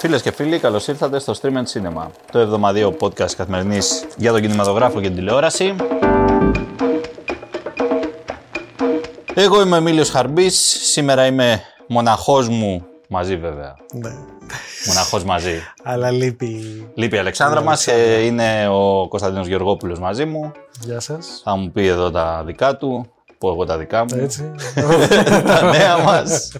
[0.00, 4.40] Φίλες και φίλοι, καλώς ήρθατε στο Stream and Cinema, το εβδομαδιαίο podcast καθημερινής για τον
[4.40, 5.74] κινηματογράφο και την τηλεόραση.
[9.34, 14.10] Εγώ είμαι ο Εμίλιος Χαρμπής, σήμερα είμαι μοναχός μου, μαζί βέβαια, Ναι.
[14.86, 15.54] μοναχός μαζί.
[15.82, 16.86] Αλλά λείπει.
[16.94, 20.52] Λείπει η Αλεξάνδρα μας, ε, είναι ο Κωνσταντίνος Γεωργόπουλος μαζί μου.
[20.80, 21.40] Γεια σας.
[21.44, 23.06] Θα μου πει εδώ τα δικά του,
[23.38, 24.52] πω εγώ τα δικά μου, Έτσι.
[25.46, 26.52] τα νέα μας.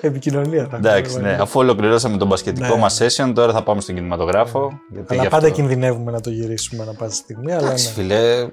[0.00, 1.32] Επικοινωνία θα Εντάξει, κάνουμε.
[1.32, 1.42] ναι.
[1.42, 2.80] Αφού ολοκληρώσαμε τον μπασκετικό Ναι.
[2.80, 4.72] μας session, τώρα θα πάμε στον κινηματογράφο.
[4.92, 7.52] γιατί Αλλά γι' πάντα αυτό- κινδυνεύουμε να το γυρίσουμε να πάσα στιγμή.
[7.52, 7.92] Αλλά Εντάξει, ναι.
[7.92, 8.48] φίλε,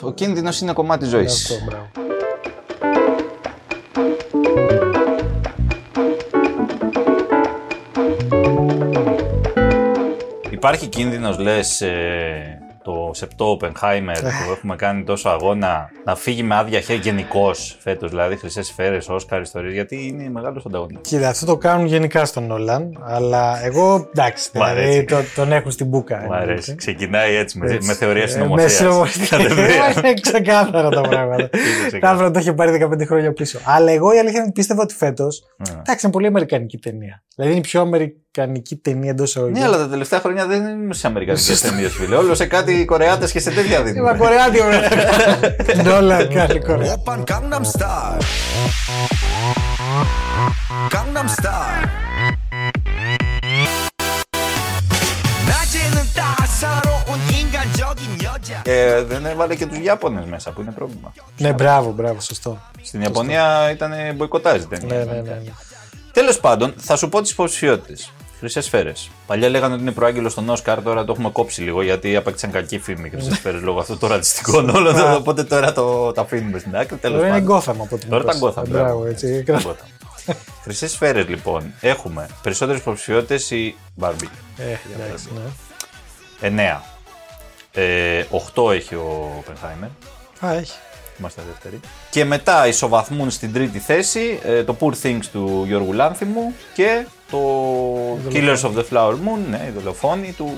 [0.00, 1.50] ο κίνδυνος είναι κομμάτι ζωής.
[1.50, 1.86] Αυτό, μπράβο.
[10.50, 16.54] Υπάρχει κίνδυνος, λες, ε, το σεπτό Oppenheimer που έχουμε κάνει τόσο αγώνα να φύγει με
[16.56, 21.00] άδεια χέρια γενικώς φέτος, δηλαδή χρυσές σφαίρες, Όσκαρ, ιστορίες, γιατί είναι μεγάλο ανταγωνισμό.
[21.00, 23.02] Κοίτα, αυτό το κάνουν γενικά στον Όλαν.
[23.04, 24.88] Αλλά εγώ εντάξει, Μ' αρέσει.
[24.90, 26.16] δηλαδή το, τον έχουν στην μπουκα.
[26.16, 26.42] Μου εννοείται.
[26.50, 26.74] αρέσει.
[26.74, 27.86] Ξεκινάει έτσι, με, Έτσι.
[27.86, 28.70] με θεωρία Ε, συνωμοσίας.
[28.72, 29.38] Με συνωμοσία.
[29.98, 31.48] Είναι ξεκάθαρα τα πράγματα.
[31.90, 33.58] Θα έπρεπε να το είχε πάρει 15 χρόνια πίσω.
[33.64, 35.42] Αλλά εγώ η αλήθεια είναι ότι πίστευα ότι φέτος.
[35.78, 37.22] Εντάξει, είναι πολύ αμερικανική ταινία.
[37.34, 39.60] Δηλαδή είναι η πιο αμερικανική ταινία εντός εισαγωγικών.
[39.62, 42.16] Ναι, αλλά τα τελευταία χρόνια δεν είναι σε αμερικανικές ταινίες, φίλε.
[42.16, 44.06] Όλο σε κάτι κάτι Κορεάτες και σε τέτοια δίνουν.
[44.06, 44.90] Είμαι Κορεάτη, ωραία.
[45.82, 47.02] Ντόλα, κάτι Κορεάτη.
[47.06, 48.24] Gangnam Style.
[58.62, 61.12] Ε, δεν έβαλε και τους Ιάπωνες μέσα που είναι πρόβλημα.
[61.38, 62.60] Ναι, μπράβο, μπράβο, σωστό.
[62.82, 65.42] Στην Ιαπωνία ήταν μποϊκοτάζ ναι, ναι, ναι, ναι.
[66.12, 68.12] Τέλος πάντων, θα σου πω τις υποψηφιότητες.
[68.38, 69.10] Χρυσές σφαίρες.
[69.26, 72.78] Παλιά λέγανε ότι είναι προάγγελος στον Όσκαρ, τώρα το έχουμε κόψει λίγο γιατί απέκτησαν κακή
[72.78, 75.14] φήμη οι χρυσές σφαίρες λόγω αυτών των ρατσιστικών όλων.
[75.14, 76.96] Οπότε τώρα το, τα αφήνουμε στην άκρη.
[76.96, 77.54] Τέλος Τώρα είναι πάντων.
[77.54, 78.54] γκόθαμα από την Τώρα τα υπόση.
[78.58, 79.06] Gotham, Μπράβο, μπράβο.
[79.06, 79.44] έτσι.
[80.62, 81.72] Χρυσές σφαίρες λοιπόν.
[81.80, 85.28] Έχουμε περισσότερες υποψηφιότητες η Barbie; Ε, εντάξει,
[86.40, 86.76] ναι.
[86.76, 86.80] 9.
[87.72, 89.88] Ε, 8 έχει ο Oppenheimer.
[90.46, 90.72] Α, έχει.
[91.18, 91.80] Είμαστε δεύτεροι.
[92.10, 97.38] Και μετά ισοβαθμούν στην τρίτη θέση ε, το Poor Things του Γιώργου Λάνθιμου και το
[98.32, 100.54] Killers of the Flower Moon, ναι, η δολοφόνη του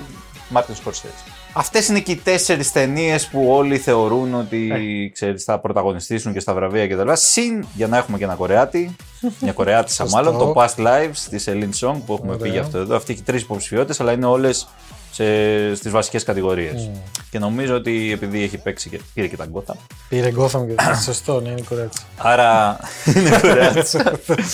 [0.53, 1.31] Martin Scorsese.
[1.53, 6.53] Αυτές είναι και οι τέσσερις ταινίες που όλοι θεωρούν ότι ξέρεις, θα πρωταγωνιστήσουν και στα
[6.53, 7.15] βραβεία και τα λοιπά.
[7.15, 8.95] Συν για να έχουμε και ένα Κορεάτη,
[9.39, 10.17] μια Κορεάτησα Σωστό.
[10.17, 12.51] μάλλον, το Past Lives της Celine Song που έχουμε πει Ωραία.
[12.51, 12.95] για αυτό εδώ.
[12.95, 14.67] Αυτή έχει τρεις υποψηφιότητες αλλά είναι όλες
[15.11, 16.89] σε, στις βασικές κατηγορίες.
[17.29, 19.75] Και νομίζω ότι επειδή έχει παίξει και πήρε και τα Gotham,
[20.09, 20.75] Πήρε γκόθαμα και.
[21.05, 22.01] Σωστό, ναι, είναι κορέτσι.
[22.17, 22.79] Άρα
[23.15, 23.95] είναι Κορεάτης.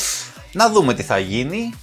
[0.60, 1.74] να δούμε τι θα γίνει.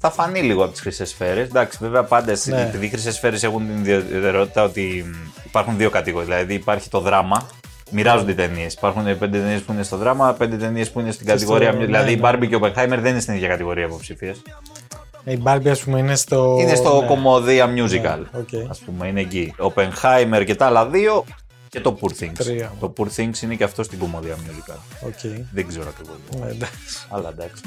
[0.00, 1.46] Θα φανεί λίγο από τις χρυσές σφαίρες.
[1.48, 2.62] Εντάξει, βέβαια πάντα εσύ- Ναι.
[2.62, 6.28] επειδή οι χρυσές σφαίρες έχουν την ιδιαιτερότητα ότι μ, υπάρχουν δύο κατηγορίες.
[6.30, 7.48] Δηλαδή υπάρχει το δράμα.
[7.90, 8.74] Μοιράζονται οι ταινίες.
[8.74, 11.72] Υπάρχουν πέντε ταινίες που είναι στο δράμα, πέντε ταινίες που είναι στην στο- κατηγορία.
[11.72, 12.20] ναι, δηλαδή η ναι.
[12.30, 14.34] Barbie και ο Oppenheimer δεν είναι στην ίδια κατηγορία υποψήφιες.
[15.24, 16.56] Η Barbie, ας πούμε, είναι στο.
[16.60, 17.06] Είναι στο ναι.
[17.06, 18.18] κωμωδία musical.
[18.32, 18.54] Ναι, οκ.
[18.70, 19.54] Α πούμε, είναι εκεί.
[19.58, 21.24] Oppenheimer και τα άλλα δύο
[21.68, 22.32] και το Poor Things.
[22.38, 22.72] Τρία.
[22.80, 24.76] Το Poor Things είναι και αυτό στην κωμωδία musical.
[25.06, 25.18] OK.
[25.52, 26.16] Δεν ξέρω ακριβώς.
[26.40, 27.06] Ναι, εντάξει.
[27.10, 27.62] Αλλά εντάξει.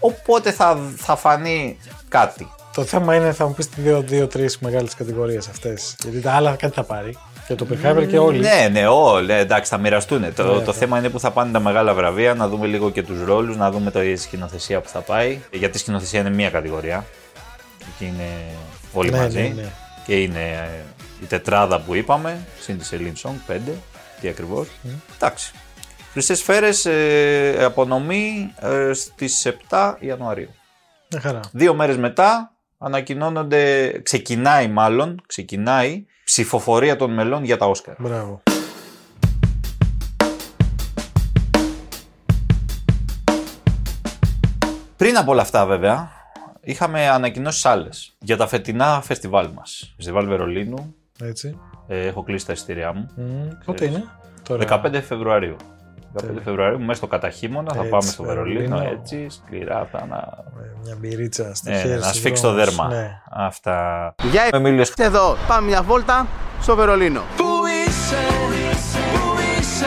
[0.00, 2.48] Οπότε θα, θα φανεί κάτι.
[2.74, 3.68] Το θέμα είναι, θα μου πεις
[4.04, 5.94] δύο-τρεις μεγάλες κατηγορίες αυτές.
[6.02, 7.16] Γιατί τα άλλα κάτι θα πάρει.
[7.46, 8.38] Και το Oppenheimer και όλοι.
[8.38, 9.32] Ναι, ναι, όλοι.
[9.32, 10.20] εντάξει, θα μοιραστούν.
[10.34, 10.72] Το, Ναι, το ναι.
[10.78, 13.70] θέμα είναι που θα πάνε τα μεγάλα βραβεία, να δούμε λίγο και τους ρόλους, να
[13.70, 15.40] δούμε το η σκηνοθεσία που θα πάει.
[15.52, 17.04] Γιατί η σκηνοθεσία είναι μία κατηγορία.
[17.94, 18.28] Εκεί είναι
[18.92, 19.40] όλοι Ναι, μαζί.
[19.40, 19.68] ναι, ναι.
[20.06, 20.68] Και είναι ε,
[21.22, 23.72] η τετράδα που είπαμε, συν τη Celine Song, πέντε.
[24.20, 24.66] Τι ακριβώς.
[25.14, 25.52] Εντάξει.
[26.12, 30.48] Χρυσές σφαίρε ε, απονομή ε, στις 7 Ιανουαρίου.
[31.10, 31.40] Μια χαρά.
[31.52, 37.94] Δύο μέρες μετά ανακοινώνονται, ξεκινάει μάλλον, ξεκινάει ψηφοφορία των μελών για τα Όσκαρ.
[37.98, 38.42] Μπράβο.
[44.96, 46.10] Πριν από όλα αυτά βέβαια,
[46.60, 49.92] είχαμε ανακοινώσεις άλλες για τα φετινά φεστιβάλ μας.
[49.96, 51.58] Φεστιβάλ Βερολίνου, Έτσι.
[51.88, 53.10] ε, έχω κλείσει τα εισιτήριά μου.
[53.16, 54.04] Μμ, Πότε είναι,
[54.42, 54.82] τώρα.
[54.84, 55.56] 15 Φεβρουαρίου.
[56.16, 56.40] 15 Τέλεια.
[56.44, 58.98] Φεβρουαρίου, μέσα στο καταχύμωνα, θα Έτσι, πάμε στο Βερολίνο, Βερολίνο.
[59.00, 60.16] έτσι, σκληρά αυτά να...
[60.16, 61.94] Ε, Μια μπυρίτσα στο Ε, χέρι.
[61.98, 62.64] να στους σφίξει το δρόμους.
[62.76, 62.88] δέρμα.
[62.88, 63.10] Ναι.
[63.30, 64.14] Αυτά.
[64.30, 66.26] Γεια Ο Εμίλιος εδώ, πάμε μια βόλτα
[66.60, 67.20] στο Βερολίνο.
[67.36, 67.44] Πού
[67.86, 68.16] είσαι,
[69.12, 69.86] πού είσαι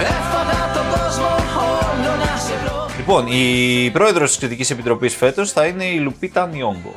[0.00, 1.26] Έφαγα τον κόσμο
[1.60, 6.46] όλο να σε βρω Λοιπόν, η πρόεδρος της Κριτικής Επιτροπής φέτος θα είναι η Λουπίτα
[6.46, 6.92] Νιόγκο,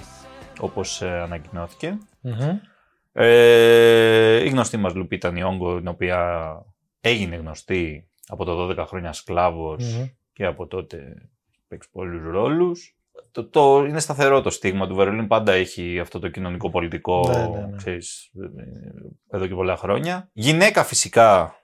[0.59, 1.97] όπως ε, ανακοινώθηκε.
[2.21, 2.57] Μμμ.
[3.17, 6.41] Ε, η γνωστή μας Λουπίτα Νιόγκο, η οποία
[7.09, 10.05] έγινε γνωστή από το 12 χρόνια σκλάβος Μμμ.
[10.33, 11.29] και από τότε
[11.67, 12.97] παίξει πολλούς ρόλους.
[13.31, 17.47] Το, το, είναι σταθερό το στίγμα του Βερολίνου, πάντα έχει αυτό το κοινωνικό πολιτικό, Ναι,
[17.47, 17.77] ναι, ναι.
[17.77, 20.29] ξέρεις, ε, εδώ και πολλά χρόνια.
[20.33, 21.55] Γυναίκα φυσικά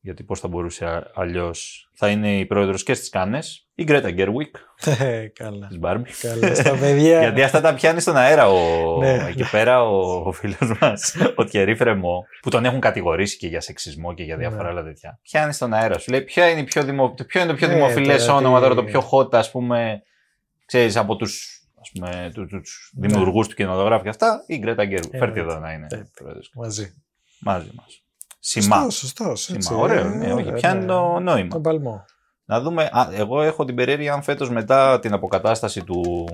[0.00, 1.88] γιατί πώς θα μπορούσε αλλιώς.
[1.94, 4.56] Θα είναι η πρόεδρος και στις Κάνες, η Γκρέτα Γκέρουικ
[5.00, 5.66] Ε, Καλά.
[5.66, 6.10] της Μπάρμπι.
[6.20, 7.20] Καλά στα παιδιά.
[7.22, 8.96] Γιατί αυτά τα πιάνει στον αέρα ο...
[8.98, 9.24] Ναι.
[9.28, 13.60] εκεί πέρα ο, ο φίλος μας, ο Τιερή Φρεμό, που τον έχουν κατηγορήσει και για
[13.60, 14.68] σεξισμό και για διάφορα Ναι.
[14.68, 15.18] άλλα τέτοια.
[15.22, 16.10] Πιάνει στον αέρα σου.
[16.10, 17.14] Λέει ποια είναι, η πιο δημο...
[17.26, 20.02] ποιο είναι το πιο Ναι, δημοφιλές τώρα όνομα τι- τώρα, το πιο hot, ας πούμε,
[20.66, 23.06] ξέρεις από τους ας πούμε, του, τους Ναι.
[23.06, 25.08] δημιουργούς του κινηματογράφου και αυτά, η Γκρέτα Γκέρου.
[25.12, 25.50] Ε, Φέρτε ναι.
[25.50, 26.50] εδώ να είναι Ε, πρόεδρος.
[26.54, 26.94] Μαζί.
[27.40, 28.04] μαζί μας.
[28.40, 28.90] Σημά.
[28.90, 29.60] Σωστό, σωστό.
[29.60, 29.80] Σημά.
[29.80, 31.48] Ωραίο, ναι, όχι, πιάνει το νόημα.
[31.48, 32.04] Τον παλμό.
[32.44, 32.82] Να δούμε.
[32.92, 36.28] Α, εγώ έχω την περιέργεια αν φέτος μετά την αποκατάσταση του,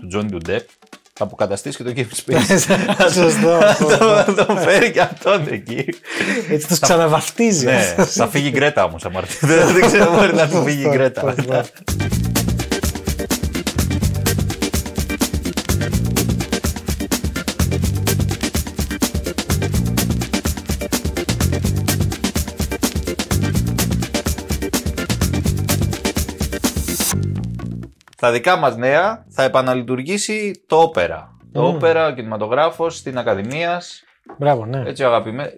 [0.00, 0.68] του Τζόνι Ντουντέπ
[1.12, 2.58] θα αποκαταστήσει και το Game Space.
[3.18, 3.58] Σωστό.
[4.34, 5.84] Θα το φέρει και αυτόν εκεί.
[6.48, 7.64] Έτσι τους ξαναβαφτίζει.
[7.64, 9.02] ναι, θα φύγει η Γκρέτα όμως.
[9.40, 11.34] Δεν δεν ξέρω, μπορεί να του φύγει η Γκρέτα.
[28.22, 31.36] Στα δικά μας νέα θα επαναλειτουργήσει το όπερα.
[31.52, 31.74] Το Μμμ.
[31.74, 34.04] όπερα, ο κινηματογράφος στην Ακαδημίας.
[34.38, 34.82] Μπράβο, ναι.
[34.86, 35.50] Έτσι αγαπημένο.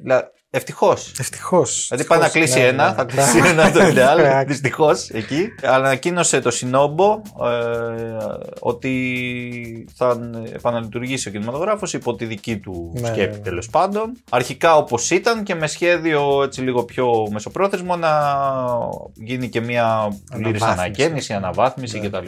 [0.56, 1.12] Ευτυχώς.
[1.18, 1.86] Ευτυχώς.
[1.88, 5.48] Δηλαδή πάει να κλείσει ένα, θα κλείσει ένα το Ιδεάλ, δυστυχώς εκεί.
[5.62, 8.24] Αλλά ανακοίνωσε το Συνόμπο ε,
[8.60, 10.18] ότι θα
[10.54, 13.42] επαναλειτουργήσει ο κινηματογράφος υπό τη δική του Ναι, σκέπη ναι, ναι.
[13.42, 14.12] τέλος πάντων.
[14.30, 18.10] Αρχικά όπως ήταν και με σχέδιο έτσι λίγο πιο μεσοπρόθεσμο να
[19.14, 20.72] γίνει και μια πλήρης Αναβάθμιση.
[20.72, 22.08] αναγέννηση, αναβάθμιση Ναι.
[22.08, 22.26] κτλ.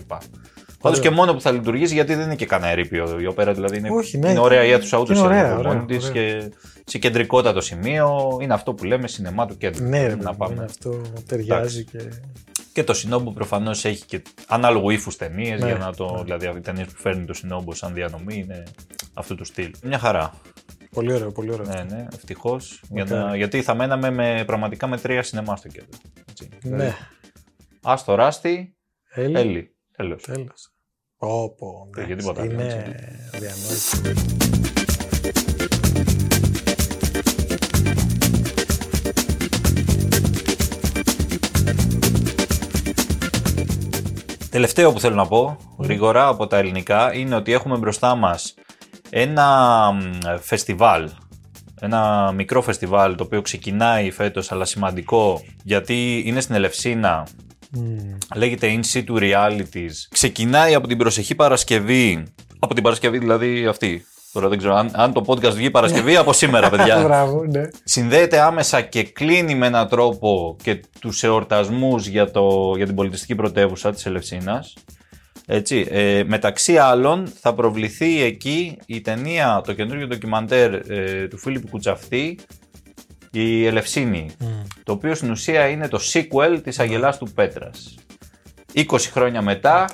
[0.87, 3.79] Πάντως και μόνο που θα λειτουργήσει, γιατί δεν είναι και κανένα ερείπιο η όπερα, δηλαδή
[3.79, 5.97] είναι, Όχι, ναι, είναι ωραία η αίθουσα ούτως είναι ή ωραία, άλλως από ωραία, μόνης
[5.97, 6.23] της ωραία.
[6.41, 6.53] και
[6.85, 8.39] σε κεντρικότατο σημείο.
[8.41, 9.85] Είναι αυτό που λέμε σινεμά του κέντρου.
[9.89, 10.55] Ναι, ρε, να παιδί, πάμε.
[10.55, 11.99] είναι αυτό ταιριάζει και.
[12.73, 15.61] Και το Σινόμπο προφανώς έχει και ανάλογο ύφους ταινίες.
[15.61, 16.23] Ναι, για να το, ναι.
[16.23, 18.63] Δηλαδή, οι ταινίες που φέρνει το Σινόμπο σαν διανομή είναι
[19.15, 19.75] αυτού του στυλ.
[19.83, 20.33] Μια χαρά.
[20.91, 21.67] Πολύ ωραίο, πολύ ωραίο.
[21.67, 22.83] Ναι, ναι, ευτυχώς.
[22.91, 23.25] Για Μακάρι.
[23.25, 25.99] να- γιατί θα μέναμε με, πραγματικά με τρία σινεμά στο κέντρο.
[26.31, 26.49] Έτσι.
[26.63, 26.95] Ναι.
[27.83, 28.77] Άστο Ράστι,
[29.15, 29.39] Έλλη.
[29.39, 29.75] Έλλη.
[29.97, 30.23] Τέλος.
[31.19, 31.35] Τέλος.
[31.37, 33.39] Πω, πω, Δεν εντάξει, τίποτα άλλο, Είναι έτσι.
[33.39, 34.25] διανόητο.
[44.51, 48.55] Τελευταίο που θέλω να πω, γρήγορα από τα ελληνικά, είναι ότι έχουμε μπροστά μας
[49.11, 50.01] ένα μ,
[50.41, 51.11] φεστιβάλ.
[51.81, 57.27] Ένα μικρό φεστιβάλ το οποίο ξεκινάει φέτος αλλά σημαντικό γιατί είναι στην Ελευσίνα
[57.77, 58.17] Μμμ.
[58.35, 59.93] Λέγεται In Situ Realities.
[60.11, 62.25] Ξεκινάει από την προσεχή Παρασκευή.
[62.59, 64.05] Από την Παρασκευή δηλαδή αυτή.
[64.33, 67.03] Τώρα δεν ξέρω αν, αν το podcast βγει Παρασκευή από σήμερα, παιδιά.
[67.05, 67.63] Μπράβο, ναι.
[67.85, 73.35] Συνδέεται άμεσα και κλείνει με έναν τρόπο και τους εορτασμούς για, το, για την πολιτιστική
[73.35, 74.75] πρωτεύουσα της Ελευσίνας.
[75.47, 81.69] Έτσι, ε, μεταξύ άλλων θα προβληθεί εκεί η ταινία, το καινούργιο ντοκιμαντέρ ε, του Φίλιππου
[81.69, 82.39] Κουτσαφτή,
[83.43, 84.47] η Ελευσίνη, Μμ.
[84.83, 87.95] το οποίο στην ουσία είναι το sequel της Αγελάς του Πέτρας.
[88.75, 89.85] 20 χρόνια μετά,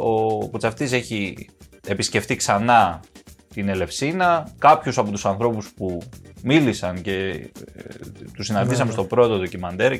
[0.00, 1.48] ο Κουτσαφτής έχει
[1.86, 3.00] επισκεφτεί ξανά
[3.54, 4.52] την Ελευσίνα.
[4.58, 6.02] Κάποιους από τους ανθρώπους που
[6.42, 7.50] μίλησαν και ε,
[8.34, 9.92] τους συναντήσαμε Ναι, στο πρώτο ντοκιμαντέρ,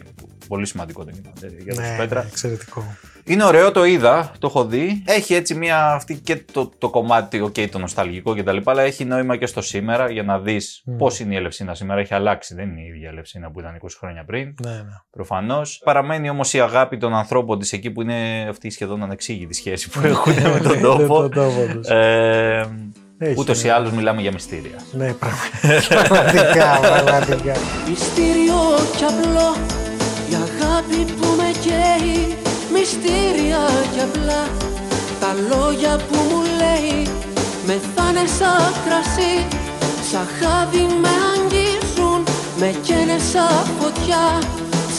[0.50, 2.22] πολύ σημαντικό ντοκιμαντέρ για τον Ναι, Πέτρα.
[2.22, 2.84] ναι, εξαιρετικό.
[3.24, 5.02] Είναι ωραίο, το είδα, το έχω δει.
[5.06, 8.56] Έχει έτσι μια αυτή και το, το κομμάτι, οκ, το νοσταλγικό κτλ.
[8.64, 10.96] Αλλά έχει νόημα και στο σήμερα για να δεις Μμ.
[10.96, 12.00] πώς είναι η Ελευσίνα σήμερα.
[12.00, 14.54] Έχει αλλάξει, δεν είναι η ίδια Ελευσίνα που ήταν 20 χρόνια πριν.
[14.62, 14.82] Ναι, ναι.
[15.10, 15.80] Προφανώς.
[15.84, 19.88] Παραμένει όμως η αγάπη των ανθρώπων της εκεί που είναι αυτή η σχεδόν ανεξήγητη σχέση
[19.90, 21.20] που έχουν με τον τόπο.
[21.20, 21.88] τον τόπο τους.
[21.88, 22.68] Ε,
[23.22, 23.68] Έχει, Ούτως ναι.
[23.68, 24.76] ή άλλως μιλάμε για μυστήρια.
[24.92, 25.38] Ναι, πραγμα-
[25.88, 27.52] πραγματικά, πραγματικά.
[27.88, 28.54] Μυστήριο
[28.96, 29.54] κι απλό
[29.89, 29.89] Η
[30.90, 32.36] αγάπη που με καίει
[32.72, 34.42] Μυστήρια κι απλά
[35.20, 37.02] Τα λόγια που μου λέει
[37.66, 39.46] Με θάνε σαν κρασί
[40.10, 42.24] Σαν χάδι με αγγίζουν
[42.58, 44.38] Με καίνε σαν φωτιά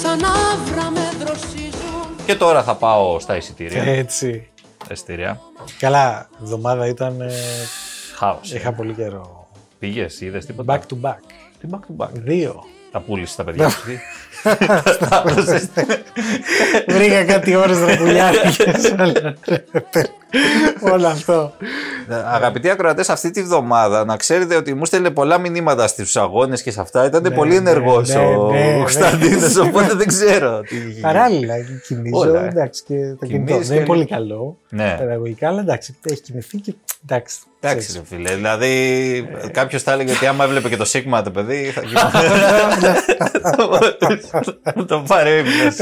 [0.02, 3.84] Σαν άβρα με δροσίζουν Και τώρα θα πάω στα εισιτήρια.
[3.84, 4.48] Έτσι.
[4.78, 5.42] Τα εισιτήρια.
[5.80, 7.22] Καλά, η εβδομάδα ήταν.
[7.22, 7.32] ε,
[8.16, 8.54] Χάος.
[8.54, 9.48] Είχα πολύ καιρό.
[9.80, 11.16] Πήγες, είδες τίποτα; Back to back.
[11.60, 12.64] Τι back to back; Δύο.
[12.92, 13.82] Τα πούλησε τα παιδιά σου.
[13.86, 13.98] τι;
[16.94, 18.94] Βρήκα κάτι ώρες δρακουλιάρικες.
[20.92, 21.54] Όλο αυτό.
[22.34, 26.72] Αγαπητοί ακροατές, αυτή τη βδομάδα να ξέρετε ότι μου στέλνε πολλά μηνύματα στους αγώνες και
[26.72, 27.06] σε αυτά.
[27.06, 28.78] Ήταν Ναι, πολύ ναι, ενεργός ναι, ο ναι, ναι.
[28.78, 30.60] Κωνσταντίνος, οπότε δεν ξέρω.
[30.62, 31.54] τι- Παράλληλα
[31.88, 32.18] κινίζω.
[32.20, 32.48] Όλα, ε.
[32.48, 33.54] Εντάξει, και το Κινείς κινητό.
[33.58, 33.86] και Δεν είναι λίγο.
[33.86, 34.58] πολύ καλό.
[34.70, 34.96] Ναι.
[35.00, 37.38] Παιδαγωγικά, αλλά εντάξει, έχει κοιμηθεί και εντάξει.
[37.60, 38.10] Εντάξει, ξέρεις.
[38.10, 38.36] ρε φίλε.
[38.36, 42.22] Δηλαδή, κάποιος θα έλεγε ότι άμα έβλεπε και το Σίγμα το παιδί, θα γινόταν.
[44.88, 45.76] Το πάρε ύπνος.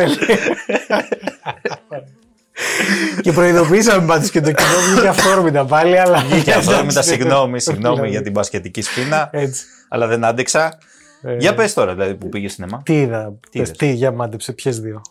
[3.21, 6.19] Και προειδοποιήσαμε πάντως και το κοινό βγήκε αυθόρμητα πάλι, αλλά.
[6.19, 8.11] Βγήκε αυτό με τα εντάξει, συγγνώμη, συγγνώμη δηλαδή.
[8.11, 9.65] για την πασχετική σφίνα, Έτσι.
[9.89, 10.77] αλλά δεν άντεξα.
[11.21, 12.81] Ε, Για πες τώρα, δηλαδή που πήγε σινεμά.
[12.85, 15.01] Τι είδα, Τι πες, είδες; τι, για μάντεψε, ποιες δύο.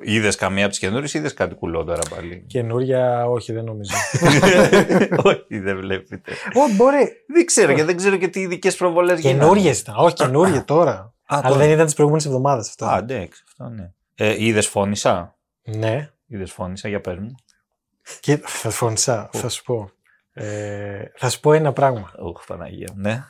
[0.00, 3.92] Είδες καμία από τις καινούριες ή είδες κάτι κουλό τώρα πάλι; Καινούρια, όχι, δεν νομίζω.
[5.30, 6.32] Όχι, δεν βλέπετε.
[6.32, 7.12] Ω, μπορεί.
[7.26, 9.94] Δεν ξέρω και δεν ξέρω και τι ειδικές προβολές Καινούριε ήταν.
[9.98, 11.14] Όχι, καινούργια τώρα.
[11.26, 11.56] Αλλά τώρα.
[11.56, 12.86] δεν ήταν τις προηγούμενες εβδομάδες αυτό.
[12.86, 13.90] Α, εντάξει, αυτό ναι.
[14.14, 16.10] Ε, είδες φώνησα; Ναι.
[16.26, 17.34] Είδες φώνησα, για πες μου.
[18.20, 19.90] Και θα φωνήσα, θα σου πω.
[20.32, 22.12] Ε, θα σου πω ένα πράγμα.
[22.18, 22.88] Ωχ, Παναγία.
[22.94, 23.00] μου.
[23.00, 23.24] Ναι,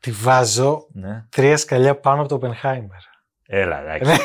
[0.00, 1.24] Τη βάζω ναι.
[1.28, 3.11] τρία σκαλιά πάνω από το Oppenheimer.
[3.54, 4.20] Έλα, εντάξει.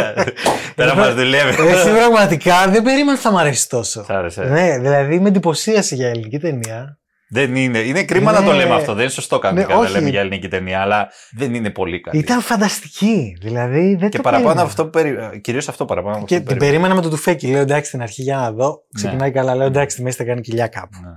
[0.76, 1.62] Τώρα μας δουλεύει.
[1.68, 4.04] Εσύ πραγματικά δεν περίμενα ότι θα μ' αρέσει τόσο.
[4.04, 4.44] Σ' άρεσε.
[4.44, 6.98] Ναι, δηλαδή με εντυπωσίασε για ελληνική ταινία.
[7.32, 7.78] Δεν είναι.
[7.78, 8.38] Είναι κρίμα Ναι.
[8.38, 8.92] να το λέμε αυτό.
[8.92, 9.92] Δεν είναι σωστό κανονικά Ναι, να όχι.
[9.92, 12.18] λέμε για ελληνική ταινία, αλλά δεν είναι πολύ καλή.
[12.18, 13.36] Ήταν φανταστική.
[13.40, 14.60] Δηλαδή δεν και το παραπάνω περίμενα.
[14.60, 15.40] από αυτό που περί...
[15.40, 16.46] Κυρίως αυτό παραπάνω από Και αυτό.
[16.46, 16.70] την που περίμενα.
[16.88, 17.46] περίμενα με το τουφέκι.
[17.46, 18.82] Λέω εντάξει στην αρχή για να δω.
[18.94, 19.54] Ξεκινάει καλά.
[19.54, 20.98] Λέω εντάξει στη μέση θα κάνει κοιλιά κάπου.
[21.02, 21.10] Ναι.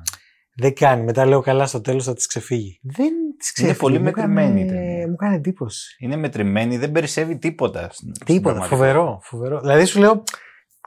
[0.55, 1.03] Δεν κάνει.
[1.03, 2.79] Μετά λέω καλά στο τέλος θα της ξεφύγει.
[2.83, 3.09] Δεν
[3.45, 3.77] τη ξεφύγει.
[3.77, 5.07] πολύ Μου έκανε- μετρημένη η ταινία.
[5.07, 5.95] Μου κάνει εντύπωση.
[5.99, 7.79] Είναι μετρημένη, δεν περισσεύει τίποτα.
[7.91, 8.41] στην- στην Τίποτα.
[8.55, 8.75] πραγματικότητα.
[8.93, 9.59] Φοβερό, φοβερό.
[9.59, 10.23] Δηλαδή σου λέω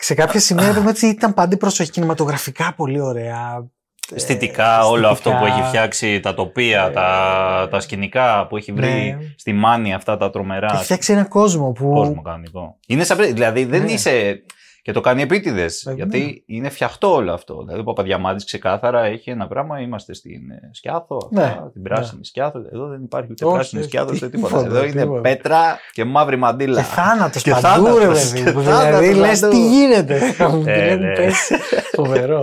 [0.01, 3.69] σε κάποια σημεία πρέπει έτσι ήταν πάντα προσοχή κινηματογραφικά πολύ ωραία.
[4.15, 5.09] Αισθητικά, Ε, όλο αισθητικά.
[5.09, 9.19] αυτό που έχει φτιάξει, τα τοπία, Ε, τα, τα σκηνικά που έχει βρει ναι.
[9.37, 10.69] στη μάνη αυτά τα τρομερά.
[10.75, 11.91] Έχει φτιάξει ένα κόσμο που.
[11.93, 12.79] κόσμο κανονικό.
[12.87, 13.93] Είναι σαν, πρέ- δηλαδή δεν Ναι.
[13.93, 14.43] είσαι.
[14.87, 15.87] Και το κάνει επίτηδες.
[15.87, 16.57] Ε, γιατί ναι.
[16.57, 17.63] είναι φτιαχτό όλο αυτό.
[17.63, 19.81] Δηλαδή ο Παπαδιαμάντη ξεκάθαρα έχει ένα πράγμα.
[19.81, 22.59] Είμαστε στην ε, Σκιάθο, αυτά, Ναι, την πράσινη Σκιάθο.
[22.73, 24.57] Εδώ δεν υπάρχει ούτε Όχι, πράσινη όχι, Σκιάθος ούτε τίποτα.
[24.57, 25.21] τίποτα, Εδώ είναι τίποτα.
[25.21, 26.81] πέτρα και μαύρη μαντήλα.
[26.81, 28.63] Και θάνατος Και παντού, ρε θάνατος, παιδί και μου.
[28.63, 29.53] θάνατος Δηλαδή λες παντού.
[29.53, 30.21] τι γίνεται.
[30.51, 31.13] Μου την Ε, έχουν ναι.
[31.15, 31.55] πέσει.
[31.93, 32.43] Φοβερό.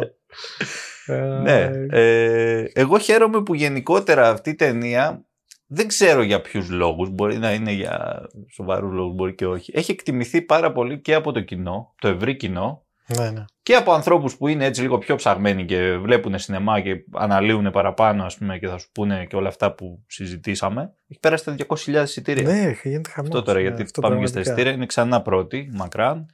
[1.06, 1.70] Ε, Ναι.
[1.90, 5.26] Ε, εγώ χαίρομαι που γενικότερα αυτή η ταινία
[5.74, 8.22] δεν ξέρω για ποιους λόγους, μπορεί να είναι για
[8.54, 9.72] σοβαρούς λόγους, μπορεί και όχι.
[9.76, 12.86] Έχει εκτιμηθεί πάρα πολύ και από το κοινό, το ευρύ κοινό,
[13.18, 13.46] Ναι, ναι.
[13.64, 18.24] και από ανθρώπους που είναι έτσι λίγο πιο ψαγμένοι και βλέπουν σινεμά και αναλύουν παραπάνω
[18.24, 20.94] ας πούμε και θα σου πούνε και όλα αυτά που συζητήσαμε.
[21.08, 22.44] Έχει πέρασει τα 200.000 εισιτήρια.
[22.44, 23.30] Ναι, γίνεται χαμός.
[23.30, 26.26] Αυτό τώρα, γιατί πάμε και στα εισιτήρια, είναι ξανά πρώτη, μακράν.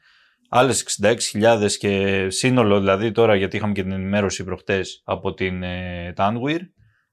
[0.50, 6.13] Άλλες 66.000 και σύνολο, δηλαδή τώρα, γιατί είχαμε και την ενημέρωση προχτές από την ε,
[6.17, 6.60] Tanweer,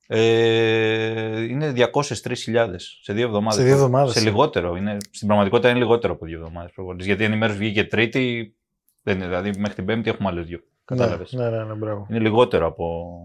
[0.07, 3.59] ε, είναι 203.000 σε δύο εβδομάδες.
[3.59, 4.23] Σε δύο εβδομάδες, Σε ε.
[4.23, 4.77] λιγότερο.
[4.77, 7.07] Είναι, στην πραγματικότητα είναι λιγότερο από δύο εβδομάδες προβολής.
[7.07, 8.55] Γιατί η ενημέρωση βγήκε Τρίτη,
[9.03, 10.59] δεν είναι, δηλαδή μέχρι την Πέμπτη έχουμε άλλες δύο.
[10.59, 11.33] Ναι, Κατάλαβες.
[11.33, 12.07] ναι, ναι, ναι, μπράβο.
[12.11, 13.17] Είναι λιγότερο από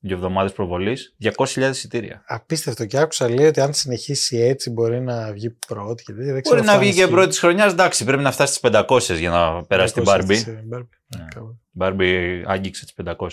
[0.00, 1.16] δύο εβδομάδες προβολής.
[1.22, 2.22] 200.000 εισιτήρια.
[2.26, 2.86] Απίστευτο.
[2.86, 6.02] Και άκουσα λέει ότι αν συνεχίσει έτσι μπορεί να βγει πρώτη.
[6.02, 6.32] Και τέτοια.
[6.32, 7.14] δεν ξέρω Μπορεί να αυτό βγει αν και ισχύει.
[7.14, 10.30] πρώτη χρονιάς, εντάξει, πρέπει να φτάσει στις 500 για να περάσει την 500 Barbie.
[10.30, 10.86] έτσι, Barbie.
[11.16, 11.24] Ναι.
[11.34, 11.58] Κάπου.
[11.78, 13.26] Barbie άγγιξε τις 500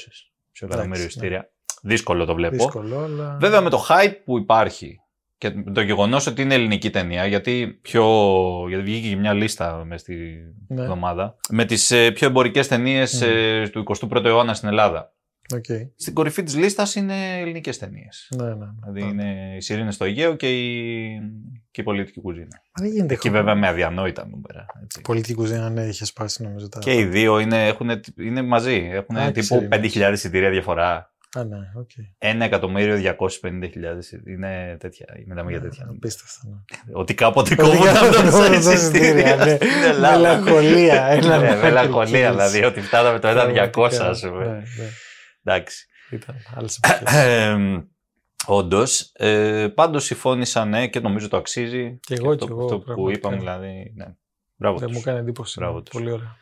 [0.52, 1.50] σε εκατομμύριο Εντάξει, εισιτήρια.
[1.88, 2.56] Δύσκολο το βλέπω.
[2.56, 3.38] Δύσκολο, αλλά.
[3.40, 5.00] Βέβαια με το hype που υπάρχει
[5.38, 8.04] και με το γεγονός ότι είναι ελληνική ταινία, γιατί, πιο,
[8.68, 10.16] γιατί βγήκε και μια λίστα μες στη
[10.68, 10.82] Ναι.
[10.82, 13.70] εβδομάδα, με τις πιο εμπορικές ταινίες Mm.
[13.72, 15.14] του 21ου αιώνα στην Ελλάδα.
[15.56, 15.66] Οκ.
[15.96, 18.28] Στην κορυφή της λίστας είναι ελληνικές ταινίες.
[18.36, 18.54] Ναι, ναι.
[18.56, 18.66] ναι.
[18.84, 21.20] Δηλαδή είναι οι Σειρήνες στο Αιγαίο και η,
[21.72, 22.62] και η πολιτική κουζίνα.
[22.80, 23.14] Μα Δεν γίνεται.
[23.14, 23.40] Εκεί χώρο.
[23.40, 24.66] βέβαια με αδιανόητα νούμερα.
[24.84, 25.02] Έτσι.
[25.02, 26.70] Πολιτική κουζίνα, ναι, είχε σπάσει νομίζω.
[26.70, 26.80] Τα...
[26.80, 27.90] Και οι δύο είναι, έχουν,
[28.20, 28.90] είναι μαζί.
[28.92, 30.10] Έχουν Α, τύπου ξέρω.
[30.10, 31.14] 5.000 εισιτήρια διαφορά.
[31.36, 31.90] Α, ναι, οκ.
[32.20, 34.28] 1.250.000.
[34.28, 35.06] Είναι τέτοια.
[35.28, 35.88] Μιλάμε για τέτοια.
[35.90, 36.40] Απίστευτο.
[36.48, 36.58] ναι.
[36.94, 39.56] Ότι κάποτε Ότι κόβονταν κάποτε τόσα κόβονταν τόσα εισιτήρια εισιτήρια, ναι.
[39.56, 40.18] στην Ελλάδα.
[40.18, 42.30] Μελαγχολία, ένα Ναι, μέτρο μελαγχολία κύλης.
[42.30, 42.64] δηλαδή.
[42.64, 44.46] Ότι φτάναμε το 1.200 Πραγματικά, ας πούμε.
[44.46, 44.64] Ναι, ναι.
[45.44, 45.86] Εντάξει.
[46.10, 47.84] Ήταν άλλες εποχές.
[48.46, 49.12] Όντως.
[49.14, 52.00] Ε, Πάντως συμφώνησα ναι και νομίζω το αξίζει.
[52.00, 53.18] Κι εγώ, αυτό, κι εγώ, αυτό που πραγματικά.
[53.18, 53.92] είπαμε δηλαδή.
[53.96, 54.06] Ναι.
[54.56, 54.98] Μπράβο Δεν τους.
[54.98, 55.60] μου κάνει εντύπωση.
[55.60, 55.84] Μπράβο ναι.
[55.84, 55.92] τους.
[55.94, 56.36] Πολύ ωραία.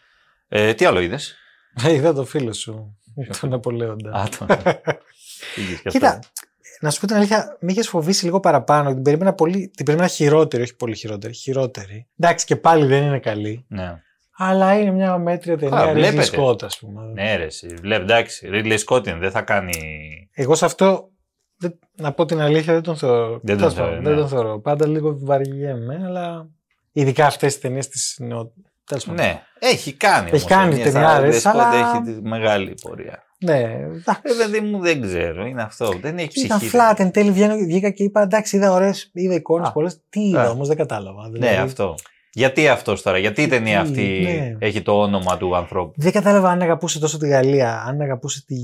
[0.47, 1.35] Ε, τι άλλο είδες;
[1.83, 2.99] Ε, Είδα το φίλο σου,
[3.39, 4.11] τον Ναπολέοντα.
[4.11, 4.45] Α, το.
[5.55, 6.27] Πήγες και Κοίτα, αυτό.
[6.79, 8.93] να σου πω την αλήθεια, με είχες φοβήσει λίγο παραπάνω.
[8.93, 11.33] Την περίμενα, πολύ, την περίμενα χειρότερη, όχι πολύ χειρότερη.
[11.33, 12.07] Χειρότερη.
[12.19, 13.65] Εντάξει, και πάλι δεν είναι καλή.
[13.67, 14.01] Ναι.
[14.37, 16.37] Αλλά είναι μια μέτρια ταινία Ridley βλέπετε.
[16.37, 17.03] Scott, ας πούμε.
[17.13, 17.67] Ναι, ρε, εσύ.
[17.81, 18.49] Βλέπει, εντάξει.
[18.53, 19.73] Ridley Scott είναι, δεν θα κάνει.
[20.33, 21.09] Εγώ σε αυτό,
[21.57, 23.29] δεν- να πω την αλήθεια, δεν τον θεωρώ.
[23.29, 24.09] Δεν τον Τέλος θεωρώ, πάντων, ναι.
[24.09, 24.59] δεν τον θεωρώ.
[24.59, 26.49] Πάντα λίγο βαριέμαι, αλλά
[26.91, 28.53] ειδικά αυτές τις ταινίες της νεο...
[28.85, 29.25] Τέλος πάντων.
[29.25, 30.25] Ναι, έχει κάνει.
[30.25, 33.23] Έχει όμως κάνει ταινίες, ταινιάρες, αλλά Ridley Scott αλλά- έχει τη μεγάλη πορεία.
[33.45, 34.21] Ναι, εντάξει.
[34.23, 35.45] Ε, παιδί μου, δεν ξέρω.
[35.45, 35.93] Είναι αυτό.
[36.01, 36.45] Δεν έχει ψυχή.
[36.45, 36.99] Ήταν flat.
[36.99, 39.71] Εν τέλει βγαίνω- βγήκα και είπα εντάξει, είδα ωραίες, είδα εικόνες Α.
[39.71, 39.99] πολλές.
[40.09, 40.49] Τι είδα Α.
[40.49, 41.29] όμως, δεν κατάλαβα.
[41.29, 41.95] Ναι, Δηλαδή, αυτό.
[42.35, 44.65] Γιατί αυτός τώρα, γιατί η ταινία Τι, αυτή ναι.
[44.67, 48.55] έχει το όνομα του ανθρώπου; Δεν κατάλαβα αν αγαπούσε τόσο τη Γαλλία, αν αγαπούσε τη,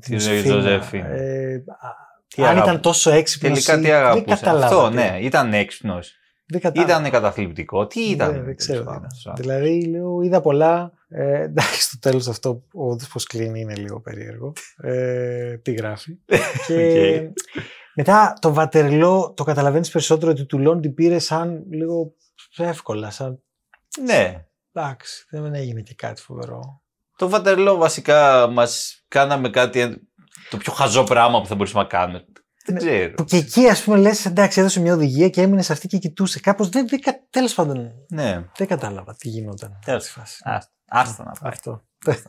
[0.00, 1.00] Τη ζωή Ιωσήφινα, Ζωζέφιν.
[1.04, 3.64] Ε, α, Τι αν αγάπη- ήταν τόσο έξυπνος.
[3.64, 4.24] Τελικά τι Δεν αγαπούσε.
[4.24, 4.66] κατάλαβα.
[4.66, 5.18] Αυτό, τι- ναι.
[5.20, 6.12] Ήταν έξυπνος.
[6.50, 6.92] Δεν κατάλαβα.
[6.92, 7.86] Ήταν καταθλιπτικό.
[7.86, 8.32] Τι ήταν.
[8.32, 8.78] Δεν, δεν ξέρω.
[8.78, 9.32] τι τέλος ήταν.
[9.32, 9.44] πάντων.
[9.44, 10.92] Δηλαδή, λέω, είδα πολλά.
[11.08, 14.52] Ε, εντάξει, στο τέλος αυτό, ο πώς κλείνει είναι λίγο περίεργο.
[14.82, 16.18] Ε, τι γράφει.
[16.66, 17.38] και Οκ.
[17.94, 22.14] μετά το Βατερλό το καταλαβαίνεις περισσότερο ότι του Τουλόν την πήρε σαν λίγο
[22.56, 23.10] εύκολα.
[23.10, 23.42] Σαν
[24.04, 24.44] Ναι.
[24.72, 26.82] εντάξει, δεν έγινε και κάτι φοβερό.
[27.16, 30.08] Το Βατερλό βασικά μας κάναμε κάτι.
[30.50, 32.24] Το πιο χαζό πράγμα που θα μπορούσαμε να κάνουμε.
[32.66, 33.12] Δεν ξέρω.
[33.14, 35.98] Που και εκεί, ας πούμε, λες, εντάξει, έδωσε μια οδηγία και έμεινε σε αυτή και
[35.98, 36.40] κοιτούσε.
[36.40, 36.88] Κάπως δεν.
[36.88, 37.00] δεν
[37.30, 37.90] Τέλος πάντων.
[38.08, 38.44] Ναι.
[38.56, 39.78] Δεν κατάλαβα τι γινόταν.
[39.84, 40.02] Τέλος.
[40.04, 40.40] Στη φάση.
[40.44, 41.52] Άστα άστα να πάει.
[41.52, 41.82] Αυτό.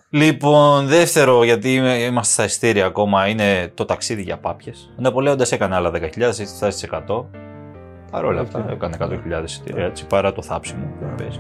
[0.10, 4.94] Λοιπόν, δεύτερο, γιατί είμαι- είμαστε στα ειστήρια ακόμα, είναι το ταξίδι για πάπιες.
[4.98, 7.26] Ο Ναπολέοντας έκανε άλλα 10.000, έχει φτάσει στι 100.
[8.12, 8.70] Παρ' όλα αυτά, Οκ.
[8.70, 11.12] έκανε 100.000 εισιτήρια έτσι, παρά το θάψιμο που Ναι.
[11.16, 11.40] παίζει.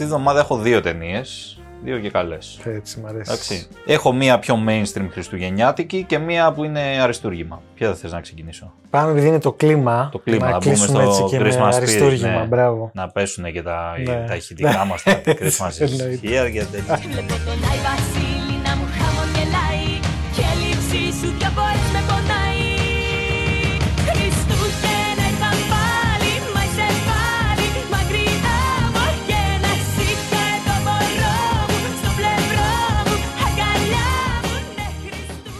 [0.00, 1.20] Αυτή την εβδομάδα έχω δύο ταινίες.
[1.84, 2.36] Δύο και καλέ.
[2.64, 3.22] Έτσι, μ' αρέσει.
[3.30, 3.66] Εντάξει.
[3.86, 7.62] Έχω μία πιο mainstream χριστουγεννιάτικη και μία που είναι αριστούργημα.
[7.74, 8.72] Ποια θα θες να ξεκινήσω.
[8.90, 10.08] Πάμε επειδή είναι το κλίμα.
[10.12, 12.28] Το κλίμα, να να μπούμε κλείσουμε στο έτσι και με Christmas spirit, αριστούργημα.
[12.38, 12.44] ναι.
[12.46, 12.90] Μπράβο.
[12.94, 14.24] Να πέσουν και τα, Ναι.
[14.28, 16.20] τα ηχητικά μας, τα Christmas is Εννοείται.
[16.46, 17.00] here και τέτοια.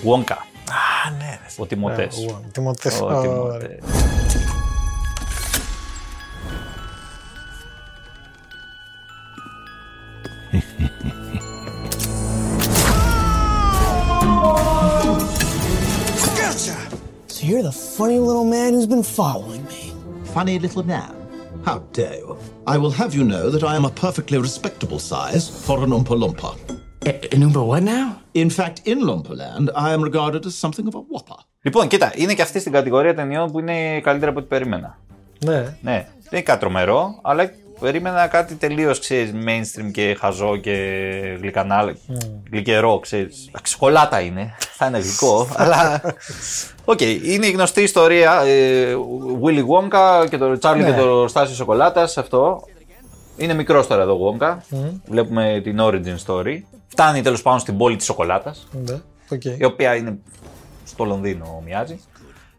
[0.03, 0.37] Wonka,
[0.69, 1.39] Α, ναι.
[1.41, 1.63] ρε.
[1.63, 2.15] ο Τιμωτές.
[2.25, 2.99] Μπράβο, Τιμωτές.
[3.01, 3.21] Ο Ωραία.
[3.21, 3.79] Τιμωτές.
[17.27, 19.93] So you're the funny little man who's been following me.
[20.33, 21.13] Funny little man.
[21.65, 22.37] How dare you?
[22.67, 26.15] I will have you know that I am a perfectly respectable size for an Oompa
[26.21, 26.51] Loompa.
[27.06, 28.08] An Oompa what now?
[28.34, 29.32] In fact, in Loompa
[29.74, 31.38] I am regarded as something of a whopper.
[31.62, 34.98] Λοιπόν, κοίτα, είναι και αυτή στην κατηγορία ταινιών που είναι καλύτερα από ό,τι περίμενα.
[35.44, 35.76] Ναι.
[35.80, 39.00] Ναι, δεν είναι κάτι τρομερό, αλλά περίμενα κάτι τελείως
[39.46, 40.72] mainstream και χαζό και
[41.40, 41.94] γλυκανά,
[42.50, 43.46] γλυκερό, ξέρεις.
[43.48, 46.00] Εντάξει, Σοκολάτα είναι, θα είναι γλυκό, αλλά.
[46.84, 48.40] Οκ, είναι η γνωστή ιστορία.
[48.42, 48.94] Ε,
[49.42, 50.84] Willy Wonka και το Charlie Ναι.
[50.84, 52.62] και το εργοστάσιο Σοκολάτας, αυτό.
[53.40, 54.56] Είναι μικρός τώρα εδώ ο Wonka.
[55.06, 56.56] Βλέπουμε την origin story.
[56.86, 59.00] Φτάνει τέλος πάντων στην πόλη της Σοκολάτας, Ναι.
[59.30, 59.44] Οκ.
[59.44, 60.18] η οποία είναι
[60.84, 62.00] στο Λονδίνο, μοιάζει.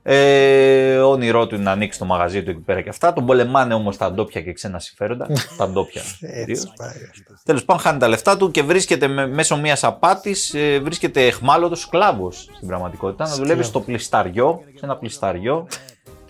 [0.03, 3.13] Ε, όνειρό του είναι να ανοίξει το μαγαζί του εκεί πέρα και αυτά.
[3.13, 5.27] Τον πολεμάνε όμως τα ντόπια και ξένα συμφέροντα.
[5.57, 6.01] τα ντόπια.
[6.19, 6.73] Έτσι κυρίως.
[6.75, 6.89] πάει.
[6.89, 7.33] αυτό.
[7.43, 11.79] Τέλος πάντων, χάνει τα λεφτά του και βρίσκεται με- μέσω μιας απάτης, ε, βρίσκεται αιχμάλωτος
[11.79, 13.27] σκλάβος στην πραγματικότητα.
[13.27, 15.67] Να δουλεύει στο πλισταριό, σε ένα πλισταριό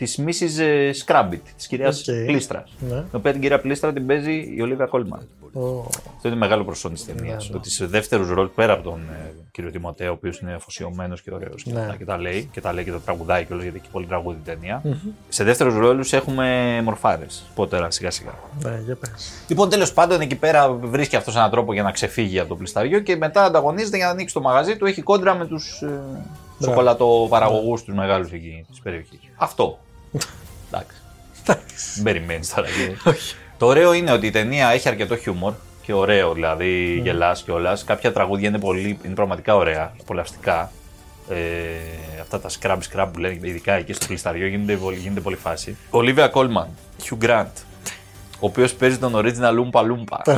[0.01, 0.91] της Mrs.
[1.05, 2.15] Scrubbit, της κυρίας Οκ.
[2.25, 2.63] Πλίστρα.
[2.79, 2.95] Ναι.
[2.95, 5.27] Την οποία την κυρία Πλίστρα την παίζει η Ολίβια Κόλμαν.
[5.53, 5.79] Ω,
[6.15, 7.43] Αυτό είναι μεγάλο προσόν της ταινίας.
[7.43, 7.57] Ναι, ναι.
[7.57, 11.33] Ότι σε δεύτερους ρόλους, πέρα από τον ε, κύριο Τιμοτέ, ο οποίος είναι αφοσιωμένος και
[11.33, 11.81] ωραίος και, Ναι.
[11.81, 14.37] αυτά και τα λέει, και τα λέει και τα τραγουδάει κιόλας, γιατί έχει πολύ τραγούδι
[14.37, 14.81] η ταινία.
[15.29, 17.43] Σε δεύτερους ρόλους έχουμε μορφάρες.
[17.55, 18.31] Πότερα σιγά σιγά.
[18.63, 19.31] Ναι, για πες.
[19.47, 22.99] Λοιπόν, τέλος πάντων, εκεί πέρα βρίσκει αυτός έναν τρόπο για να ξεφύγει από το πλισταριό
[22.99, 24.85] και μετά ανταγωνίζεται για να ανοίξει το μαγαζί του.
[24.85, 25.99] Έχει κόντρα με τους ε,
[26.63, 29.19] σοκολατοπαραγωγούς τους μεγάλους εκεί της περιοχής.
[29.35, 29.79] Αυτό.
[30.71, 30.97] Εντάξει.
[31.95, 32.67] Δεν περιμένεις τώρα.
[32.67, 33.13] και-
[33.57, 37.77] Το ωραίο είναι ότι η ταινία έχει αρκετό χιούμορ και ωραίο, δηλαδή γελάς κιόλα.
[37.85, 40.71] Κάποια τραγούδια είναι, πολύ, είναι πραγματικά ωραία, απολαυστικά.
[41.29, 41.35] Ε,
[42.21, 45.77] αυτά τα scrub scrub που λένε, ειδικά εκεί στο πλισταριό, γίνεται, πολύ- γίνεται πολύ φάση.
[45.91, 46.65] Olivia Colman,
[47.09, 47.45] Hugh Grant,
[48.33, 50.35] ο οποίος παίζει τον original Oompa Loompa.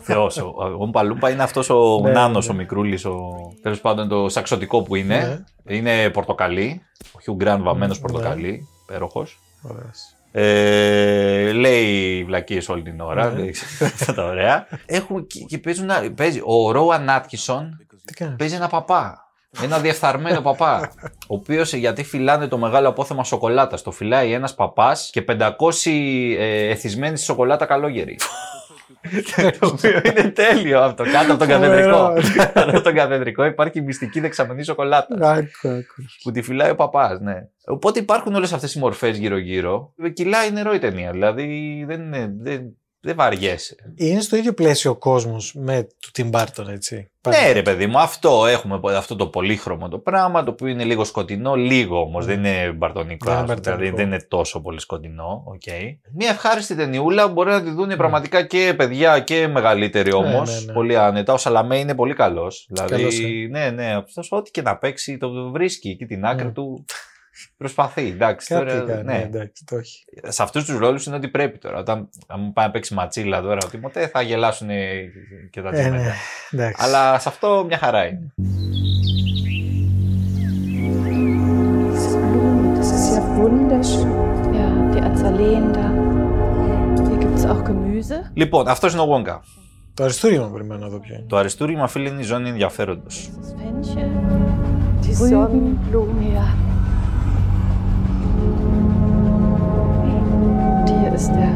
[0.00, 2.52] Θεός, ο ο Oompa Loompa είναι αυτός ο Ναι, νάνος, ναι.
[2.52, 3.28] ο μικρούλης, ο...
[3.62, 5.44] τέλος πάντων το σαξωτικό που είναι.
[5.66, 6.82] Είναι πορτοκαλί.
[7.12, 8.08] Ο Hugh Grant βαμμένος Ναι.
[8.08, 9.38] πορτοκαλί, υπέροχος.
[9.62, 9.98] Ωραίος.
[10.32, 13.30] Ε, λέει βλακίε όλη την ώρα.
[13.30, 13.38] Ναι.
[13.38, 14.66] λέει Αυτά τα ωραία.
[14.86, 19.20] Έχουν και, και παίζουν, ένα- παίζει, ο Ρόαν Άτκισον Τι κάνεις; παίζει ένα παπά.
[19.62, 20.92] Ένα διεφθαρμένο παπά.
[21.02, 23.82] Ο οποίος γιατί φυλάνε το μεγάλο απόθεμα σοκολάτας.
[23.82, 25.90] Το φυλάει ένας παπάς και 500
[26.38, 28.18] ε, εθισμένοι στη σοκολάτα καλόγεροι.
[29.58, 31.04] Το οποίο είναι τέλειο αυτό.
[31.04, 31.96] Κάτω από τον καθεδρικό.
[31.96, 32.22] Φοβερό.
[32.52, 36.04] Κάτω από τον καθεδρικό υπάρχει μυστική δεξαμενή σοκολάτα Άκου, άκου.
[36.22, 37.34] που τη φυλάει ο παπάς, ναι.
[37.66, 39.92] Οπότε υπάρχουν όλες αυτές οι μορφές γύρω-γύρω.
[40.12, 41.10] Κυλάει νερό η ταινία.
[41.10, 42.60] Δηλαδή δεν, είναι- δεν,
[43.06, 43.74] δεν βαριέσαι.
[43.94, 47.10] Είναι στο ίδιο πλαίσιο ο κόσμος με του Tim Burton, έτσι.
[47.28, 51.04] Ναι, ρε παιδί μου, αυτό έχουμε αυτό το πολύχρωμο το πράγμα, το οποίο είναι λίγο
[51.04, 53.30] σκοτεινό, λίγο όμως, δεν είναι μπαρτονικό.
[53.30, 53.96] Δεν είναι ας πούμε, δηλαδή μπαρτονικό.
[53.96, 55.44] δεν είναι τόσο πολύ σκοτεινό.
[55.54, 55.82] Okay.
[56.14, 60.50] Μια ευχάριστη ταινιούλα μπορεί να τη δουν πραγματικά και παιδιά και μεγαλύτεροι όμως.
[60.60, 60.72] ναι, ναι.
[60.72, 61.32] Πολύ άνετα.
[61.32, 62.66] Ο Σαλαμέ είναι πολύ καλός.
[62.68, 63.18] Δηλαδή, Καλός,
[63.50, 66.52] ναι, ναι, αυτός ό,τι και να παίξει το βρίσκει εκεί την άκρη Ναι.
[66.52, 66.84] του.
[67.56, 68.54] Προσπαθεί, εντάξει.
[68.54, 69.12] Κάτι τώρα, κάνει, ναι.
[69.12, 70.04] ναι, εντάξει, το έχει.
[70.28, 71.78] Σε αυτούς τους ρόλους είναι ότι πρέπει τώρα.
[71.78, 74.68] Όταν αν μου πάει να παίξει ματσίλα τώρα, ο Τιμωτέ θα γελάσουν
[75.50, 75.96] και τα Ε, τσίμετα.
[75.96, 76.12] ναι,
[76.50, 76.84] εντάξει.
[76.84, 78.32] Αλλά σε αυτό μια χαρά είναι.
[81.92, 84.10] Diese Blumen, das ist ja wunderschön.
[84.58, 85.86] Ja, die Azaleen da.
[87.06, 88.30] Hier gibt es auch Gemüse.
[88.34, 89.38] Λοιπόν, αυτός είναι ο Wonka.
[89.94, 91.24] Το αριστούργημα περιμένω να δω ποιο είναι.
[91.28, 93.30] Το αριστούργημα, φίλε, είναι η ζώνη ενδιαφέροντος.
[101.18, 101.52] Ist der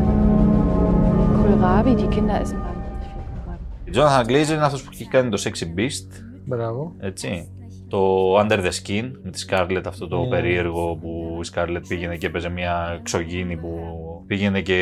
[1.37, 1.93] Kohlrabi.
[2.03, 3.65] Die Kinder essen beim Kohlrabi.
[3.87, 6.23] Ο Jonathan Glazer είναι αυτός που έχει κάνει το Sexy Beast.
[6.45, 6.93] Μπράβο.
[6.99, 7.49] Έτσι.
[7.89, 10.29] Το Under the Skin με τη Scarlett, αυτό το Ναι.
[10.29, 13.79] περίεργο που η Scarlett πήγαινε και έπαιζε μια εξωγήινη που
[14.27, 14.79] πήγαινε και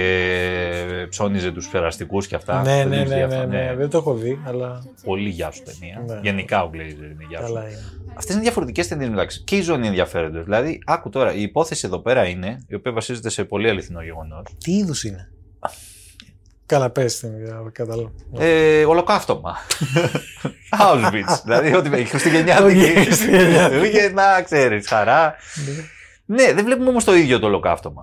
[1.09, 2.63] ψώνιζε τους περαστικούς και αυτά.
[2.63, 5.51] ναι, Το ναι, δείχνει ναι, αυτό, ναι, ναι, δεν το έχω δει, αλλά Πολύ γεια
[5.51, 6.03] σου ταινία.
[6.07, 6.21] Ναι.
[6.23, 6.77] Γενικά ο Glazer
[7.13, 7.45] είναι γεια σου.
[7.45, 7.79] καλά είναι.
[8.19, 9.43] Αυτές είναι διαφορετικές ταινίες μεταξύ.
[9.45, 10.45] Και η ζώνη ενδιαφέροντος.
[10.45, 14.43] Δηλαδή, άκου τώρα, η υπόθεση εδώ πέρα είναι, η οποία βασίζεται σε πολύ αληθινό γεγονός.
[14.65, 15.31] Τι είδους είναι;
[16.67, 18.13] Καλά, πες την για να καταλάβω.
[18.39, 19.57] Ε, ολοκαύτωμα.
[20.71, 21.39] Auschwitz.
[21.45, 22.79] δηλαδή, ότι η Χριστουγεννιάτικη.
[22.79, 23.79] Όχι, Χριστουγεννιάτικη.
[23.79, 25.35] Χριστουγεννιά, ξέρεις, χαρά.
[26.25, 28.03] ναι, δεν βλέπουμε όμως το ίδιο το ολοκαύτωμα.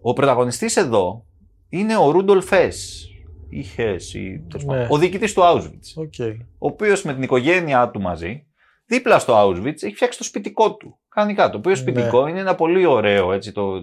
[0.00, 1.24] Ο πρωταγωνιστής εδώ
[1.68, 3.08] είναι ο Ρούντολφ Χες.
[3.48, 4.72] Ή Χες, ή τέλος Ναι.
[4.74, 5.92] πάντων, ο διοικητής του Auschwitz.
[6.02, 6.14] OK.
[6.58, 8.45] ο οποίος με την οικογένειά του μαζί,
[8.86, 10.98] δίπλα στο Auschwitz, έχει φτιάξει το σπιτικό του.
[11.08, 11.50] Κανονικά.
[11.50, 11.76] Το οποίο Ναι.
[11.76, 13.52] σπιτικό είναι ένα πολύ ωραίο έτσι.
[13.52, 13.76] Το,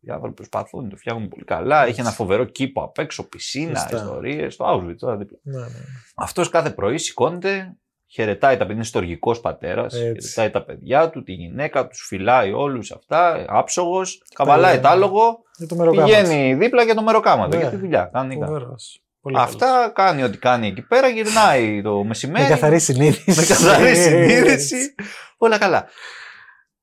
[0.00, 1.86] οι άνθρωποι προσπαθούν, το φτιάχνουν πολύ καλά.
[1.86, 3.96] Έχει ένα φοβερό κήπο απ' έξω, πισίνα, Σωστά.
[3.96, 4.56] ιστορίες.
[4.56, 5.38] Το Auschwitz τώρα δίπλα.
[5.42, 5.66] Ναι, ναι.
[6.14, 10.28] Αυτός κάθε πρωί σηκώνεται, χαιρετάει τα παιδιά, είναι στοργικός πατέρας, Έτσι.
[10.28, 14.80] χαιρετάει τα παιδιά του, τη γυναίκα του, φυλάει όλους αυτά, άψογος, καβαλάει ναι.
[14.82, 16.16] τ' άλογο, Για το μεροκάματος.
[16.20, 17.62] πηγαίνει δίπλα για το μεροκάματο, Ναι.
[17.62, 18.10] για τη δουλειά.
[18.12, 18.46] Κανονικά.
[18.46, 19.00] Φοβερός.
[19.26, 19.54] Πολύ καλός.
[19.54, 22.42] Αυτά κάνει ό,τι κάνει εκεί πέρα, γυρνάει το μεσημέρι.
[22.42, 23.40] Με καθαρή συνείδηση.
[23.40, 24.94] Με καθαρή συνείδηση.
[25.36, 25.88] Όλα καλά.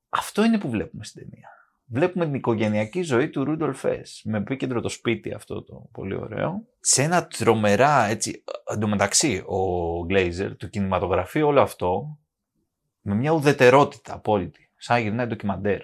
[0.08, 1.48] Αυτό είναι που βλέπουμε στην ταινία.
[1.86, 6.66] Βλέπουμε την οικογενειακή ζωή του Ρούντολφ Φες, με επίκεντρο το σπίτι αυτό το πολύ ωραίο.
[6.80, 9.58] Σε ένα τρομερά, έτσι, εντωμεταξύ ο
[10.04, 12.18] Γκλέιζερ, το κινηματογραφεί όλο αυτό
[13.00, 14.70] με μια ουδετερότητα απόλυτη.
[14.76, 15.80] Σαν να γυρνάει ντοκιμαντέρ.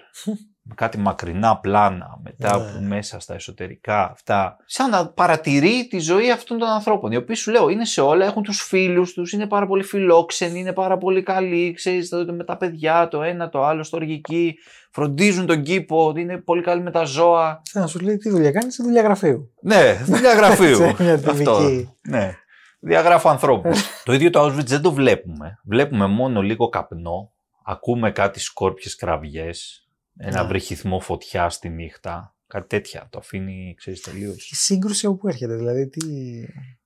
[0.63, 2.63] Με κάτι μακρινά πλάνα, μετά Ναι.
[2.63, 4.57] από μέσα στα εσωτερικά αυτά.
[4.65, 7.11] Σαν να παρατηρεί τη ζωή αυτών των ανθρώπων.
[7.11, 10.59] Οι οποίοι σου λέω είναι σε όλα, έχουν τους φίλους τους, είναι πάρα πολύ φιλόξενοι,
[10.59, 14.55] είναι πάρα πολύ καλοί, ξέρεις, το- με τα παιδιά, το ένα, το άλλο, στοργικοί,
[14.91, 17.61] φροντίζουν τον κήπο, είναι πολύ καλοί με τα ζώα.
[17.63, 19.51] Σαν να σου λέει τι δουλειά κάνεις, σε δουλειά γραφείου.
[19.61, 20.75] Ναι, δουλειά γραφείου.
[20.75, 21.31] Σε μια Αυτό.
[21.31, 21.89] τυπική.
[22.01, 22.31] Ναι.
[22.79, 23.83] Διαγράφω ανθρώπους.
[24.05, 25.59] το ίδιο το Auschwitz δεν το βλέπουμε.
[25.63, 27.31] Βλέπουμε μόνο λίγο καπνό.
[27.65, 29.85] Ακούμε κάτι σκόρπιες κραυγές.
[30.23, 30.47] Ένα Ναι.
[30.47, 32.35] βρυχυθμό φωτιά στη νύχτα.
[32.47, 33.07] Κάτι τέτοια.
[33.09, 34.49] Το αφήνει, ξέρεις, τελείως.
[34.51, 35.99] Η σύγκρουση από πού έρχεται, δηλαδή τι.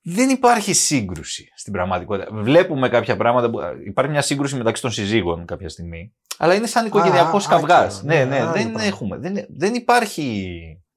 [0.02, 2.30] Δεν υπάρχει σύγκρουση στην πραγματικότητα.
[2.34, 3.50] Βλέπουμε κάποια πράγματα.
[3.50, 3.60] Που...
[3.86, 6.14] Υπάρχει μια σύγκρουση μεταξύ των συζύγων κάποια στιγμή.
[6.38, 7.98] Αλλά είναι σαν οικογενειακός α, καυγάς.
[7.98, 8.14] άκυρο.
[8.14, 8.84] Ναι, Ναι, ναι, άλλο δεν πράγμα.
[8.84, 9.18] έχουμε.
[9.18, 10.50] Δεν, δεν υπάρχει.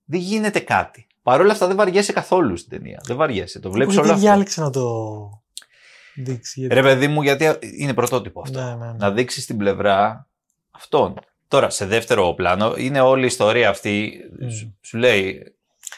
[0.04, 1.06] Δεν γίνεται κάτι.
[1.22, 3.00] Παρ' όλα αυτά δεν βαριέσαι καθόλου στην ταινία.
[3.06, 3.60] Δεν βαριέσαι.
[3.60, 4.26] Το βλέπεις Γιατί όλο αυτό.
[4.28, 4.84] διάλεξε να το
[6.14, 6.54] δείξεις.
[6.56, 8.60] γιατί- Ρε παιδί μου, γιατί είναι πρωτότυπο αυτό.
[8.60, 8.92] Ναι, ναι, ναι.
[8.98, 10.28] Να δείξεις την πλευρά
[10.70, 11.14] αυτών.
[11.48, 14.12] Τώρα, σε δεύτερο πλάνο, είναι όλη η ιστορία αυτή.
[14.42, 14.52] Mm.
[14.52, 15.42] Σου, σου λέει.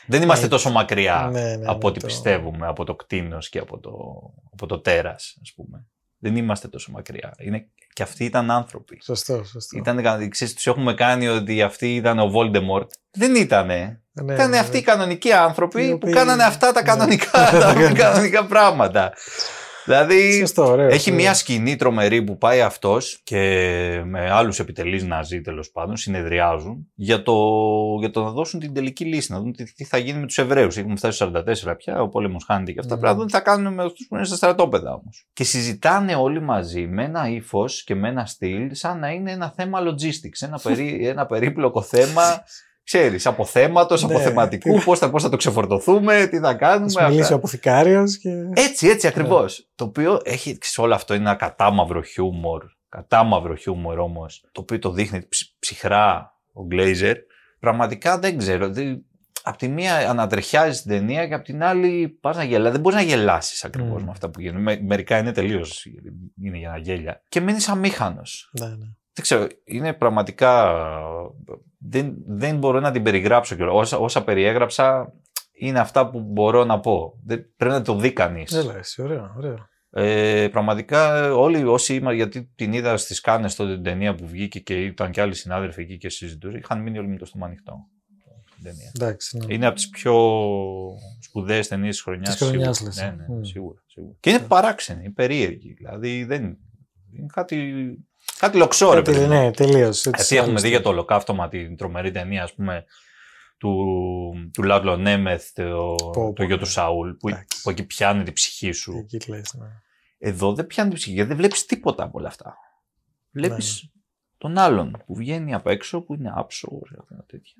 [0.06, 0.56] Δεν είμαστε Έτσι.
[0.56, 3.90] τόσο μακριά Ναι, ναι, από ναι, ό,τι το- πιστεύουμε, από το κτίνος και από το,
[4.52, 5.86] από το τέρας, ας πούμε.
[6.18, 7.34] Δεν είμαστε τόσο μακριά.
[7.38, 8.98] Είναι, και αυτοί ήταν άνθρωποι.
[9.02, 9.78] Σωστό, σωστό.
[9.78, 12.86] Ήταν, κα- ξέρεις, τους έχουμε κάνει ότι αυτοί ήταν ο Voldemort.
[13.10, 14.02] Δεν ήτανε.
[14.12, 14.86] Ναι, ήταν ναι, αυτοί οι ναι.
[14.86, 16.86] κανονικοί άνθρωποι Οι που οποίοι- κάνανε αυτά τα ναι.
[16.86, 19.12] κανονικά, τα κανονικά πράγματα.
[19.85, 20.93] Δηλαδή, Σωστό, ωραίος.
[20.93, 21.23] έχει ωραίο.
[21.23, 23.38] μια σκηνή τρομερή που πάει αυτός και
[24.05, 27.35] με άλλους επιτελείς ναζί τέλος πάντων συνεδριάζουν για το,
[28.01, 30.38] για το να δώσουν την τελική λύση, να δουν τι, τι θα γίνει με τους
[30.38, 30.77] Εβραίους.
[30.77, 31.33] Έχουμε φτάσει στο
[31.71, 32.95] 44 πια, ο πόλεμος χάνεται και αυτά.
[32.95, 33.01] Ναι.
[33.01, 35.27] Πρέπει να δουν τι θα κάνουν με αυτούς που είναι στα στρατόπεδα όμως.
[35.33, 39.53] Και συζητάνε όλοι μαζί με ένα ύφος και με ένα στυλ σαν να είναι ένα
[39.57, 42.23] θέμα logistics, ένα, περί, ένα περίπλοκο θέμα
[42.85, 46.90] Ξέρεις, από θέματος, Ναι, αποθεματικού, τι- πώς θα, πώς θα το ξεφορτωθούμε, τι θα κάνουμε.
[46.90, 47.35] Θα σου μιλήσει αυτά.
[47.35, 48.31] ο αποθηκάριος και.
[48.55, 49.69] Έτσι, έτσι ακριβώς.
[49.75, 52.64] Το οποίο έχει σε όλο αυτό είναι ένα κατάμαυρο χιούμορ.
[52.88, 54.45] Κατάμαυρο χιούμορ όμως.
[54.53, 57.16] Το οποίο το δείχνει ψ- ψυχρά ο Γκλέιζερ.
[57.61, 58.69] Πραγματικά δεν ξέρω.
[58.71, 59.05] Δεν...
[59.43, 62.73] Απ' τη μία ανατρεχιάζει την ταινία και απ' την άλλη πας να γελάσει.
[62.73, 64.05] Δεν μπορείς να γελάσεις ακριβώς Mm.
[64.05, 64.62] με αυτά που γίνουν.
[64.62, 65.87] Με- μερικά είναι τελείως.
[66.43, 67.23] είναι για να γέλια.
[67.29, 68.51] Και μένει αμήχανος.
[68.61, 68.87] Ναι, ναι.
[69.12, 70.75] Δεν ξέρω, είναι πραγματικά.
[71.79, 73.75] Δεν, δεν μπορώ να την περιγράψω κιόλας.
[73.75, 75.12] Όσα, όσα περιέγραψα
[75.53, 77.18] είναι αυτά που μπορώ να πω.
[77.25, 78.53] Δεν, πρέπει να το δει κανείς.
[78.53, 79.68] Δεν λε, ωραίο, ωραίο.
[79.92, 84.61] Ε, πραγματικά όλοι όσοι είμαστε, γιατί την είδα στις Κάνες τότε την ταινία που βγήκε
[84.61, 87.88] και ήταν και άλλοι συνάδελφοι εκεί και συζητούσαν, είχαν μείνει όλοι με το στόμα ανοιχτό.
[88.55, 88.92] την ταινία.
[88.94, 89.37] Εντάξει.
[89.37, 89.55] Ναι.
[89.55, 90.14] Είναι από τις πιο
[91.20, 92.37] σπουδαίες ταινίες της χρονιάς.
[92.37, 92.96] Της χρονιάς, λες.
[92.96, 93.42] Ναι, ναι, Μμ.
[93.42, 94.16] σίγουρα, σίγουρα.
[94.20, 95.73] Και είναι παράξενη, περίεργη.
[95.73, 96.42] Δηλαδή δεν.
[97.12, 97.57] Είναι κάτι,
[98.40, 99.29] κάτι λοξό, ρε Κάτι, παιδί μου.
[99.29, 100.05] ναι, τελείως.
[100.07, 102.85] Γιατί έχουμε δει για το ολοκαύτωμα την τρομερή ταινία, ας πούμε,
[103.59, 103.74] του,
[104.53, 106.68] του Λάτλο Νέμεθ, το, πω, το γιο του ναι.
[106.68, 107.62] Σαούλ, που, Εντάξει.
[107.62, 108.92] που εκεί πιάνει την ψυχή σου.
[109.12, 109.66] Εκεί λες, ναι.
[110.18, 112.57] Εδώ δεν πιάνει την ψυχή, γιατί δεν βλέπεις τίποτα από όλα αυτά.
[113.31, 114.00] Βλέπεις Ναι.
[114.38, 117.55] τον άλλον που βγαίνει απ' έξω, που είναι άψογος, αυτά τέτοια.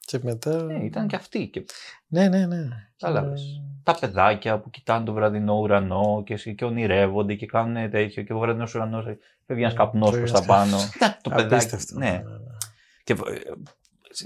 [0.00, 0.66] Και μετά.
[0.70, 1.48] Ε, ήταν και αυτή.
[1.48, 1.64] Και...
[2.06, 2.68] Ναι, ναι, ναι.
[2.98, 3.62] Κατάλαβες.
[3.82, 8.38] Τα παιδάκια που κοιτάνε το βραδινό ουρανό και, και ονειρεύονται και κάνουν τέτοιο και ο
[8.38, 9.04] βραδινός ουρανός
[9.46, 10.76] φεύγει ένας καπνός φεύγει προς τα ένας πάνω.
[10.96, 11.54] Ήταν το παιδάκι.
[11.54, 11.98] Απίστευτο.
[11.98, 12.22] Ναι.
[13.04, 13.16] Και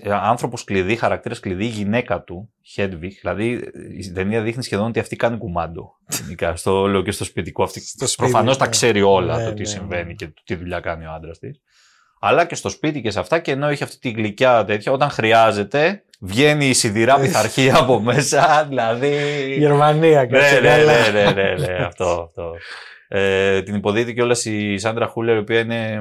[0.03, 4.99] ε, άνθρωπος κλειδί, χαρακτήρα κλειδί, η γυναίκα του, Hedwig, δηλαδή η ταινία δείχνει σχεδόν ότι
[4.99, 5.99] αυτή κάνει κουμάντο.
[6.23, 7.63] Γενικά, στο όλο και στο σπιτικό.
[7.63, 8.71] Αυτή σπίτι, προφανώς τα ναι.
[8.71, 10.13] ξέρει όλα Ναι, το τι ναι, συμβαίνει ναι.
[10.13, 11.61] και το τι δουλειά κάνει ο άντρας της.
[12.21, 15.11] Αλλά και στο σπίτι και σε αυτά, και ενώ έχει αυτή τη γλυκιά τέτοια, όταν
[15.11, 18.47] χρειάζεται, βγαίνει η σιδηρά πειθαρχία από μέσα.
[18.69, 19.17] Δηλαδή.
[19.59, 20.93] Γερμανία, Ναι, κάτσε ναι, καλά.
[20.93, 22.53] ναι, ναι, ναι, ναι, αυτό, αυτό.
[23.09, 26.01] Ε, την υποδίδει κιόλας η Σάντρα Χούλερ, η οποία είναι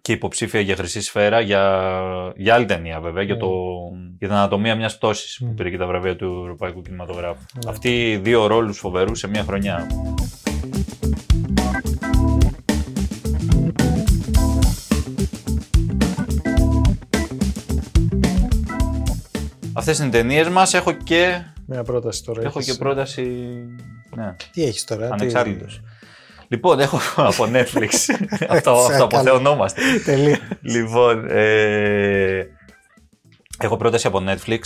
[0.00, 1.92] και υποψήφια για χρυσή σφαίρα για,
[2.36, 3.50] για άλλη ταινία βέβαια, για, το,
[4.18, 7.42] για την ανατομία μιας πτώσης που πήρε και τα βραβεία του Ευρωπαϊκού Κινηματογράφου.
[7.68, 9.86] Αυτοί δύο ρόλους φοβερούς σε μια χρονιά.
[19.86, 20.74] Αυτές είναι οι ταινίες μας.
[20.74, 22.42] Έχω και, Μια πρόταση τώρα.
[22.42, 22.72] έχω έχεις.
[22.72, 23.22] και πρόταση...
[24.16, 24.34] Ναι.
[24.52, 25.80] Τι έχεις τώρα, τι- Ανεξάρτητος.
[26.48, 26.98] Λοιπόν, έχω
[27.30, 27.88] από Netflix.
[28.48, 29.80] αυτό, αυτό αποθεωνόμαστε.
[30.04, 30.38] Τελεία.
[30.60, 32.46] λοιπόν, ε,
[33.58, 34.60] έχω πρόταση από Netflix.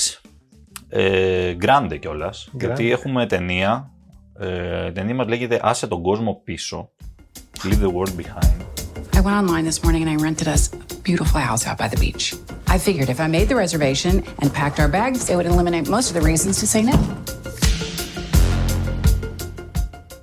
[0.88, 2.48] Ε, Grande κιόλας.
[2.52, 3.90] Γιατί έχουμε ταινία.
[4.38, 6.90] Ε, η ταινία μας λέγεται Άσε τον κόσμο πίσω.
[7.62, 8.52] Leave the world behind.
[9.16, 12.00] I went online this morning and I rented us a beautiful house out by the
[12.04, 12.34] beach.
[12.74, 16.06] I figured if I made the reservation and packed our bags, it would eliminate most
[16.10, 16.98] of the reasons to say no.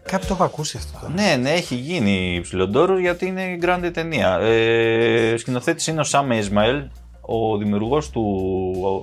[0.04, 0.98] Κάπου το έχω ακούσει αυτό.
[1.02, 1.14] τώρα.
[1.14, 4.38] Ναι, ναι, έχει γίνει ψηλοντόρο γιατί είναι η Grande ταινία.
[4.40, 6.88] Ε, σκηνοθέτης είναι ο Sam Ismail,
[7.22, 8.24] ο δημιουργός του,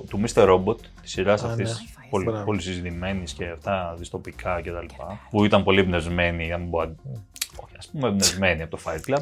[0.09, 0.47] του Mr.
[0.49, 1.69] Robot, της σειράς Α, αυτής.
[1.69, 1.91] ναι.
[2.09, 2.43] Πολύ, Μπράβο.
[2.43, 4.85] πολύ συζητημένης και αυτά, δυστοπικά κτλ.
[5.29, 7.21] Που ήταν πολύ εμπνευσμένη, αν μπορώ να-
[7.55, 9.21] όχι, ας πούμε εμπνευσμένη από το Fight Club.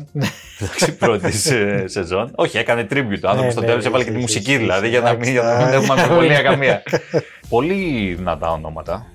[0.59, 2.31] Εντάξει, πρώτη σε- σεζόν.
[2.35, 3.21] Όχι, έκανε tribute.
[3.23, 4.95] Ο άνθρωπος Ναι, στο ναι, τέλος έβαλε και έχει, τη έχει, μουσική έχει, δηλαδή έχει.
[4.97, 6.03] για να μην, για να μην Εντάξει, έχουμε α.
[6.03, 6.83] αμφιβολία καμία.
[7.49, 9.05] Πολύ δυνατά ονόματα.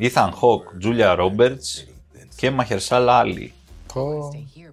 [0.00, 1.88] Ethan Hawke, Julia Roberts
[2.36, 3.48] και Mahershala Ali.
[3.94, 4.30] Πω.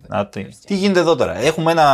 [0.08, 1.86] Να, τι, τι γίνεται εδώ τώρα; Έχουμε ένα,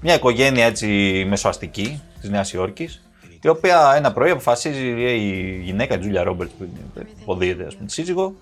[0.00, 0.86] μια οικογένεια έτσι
[1.28, 3.02] μεσοαστική της Νέας Υόρκης
[3.42, 6.64] η οποία ένα πρωί αποφασίζει η γυναίκα η Τζούλια Ρόμπερτ που
[6.94, 8.34] είναι- υποδίεται ας πούμε τη σύζυγο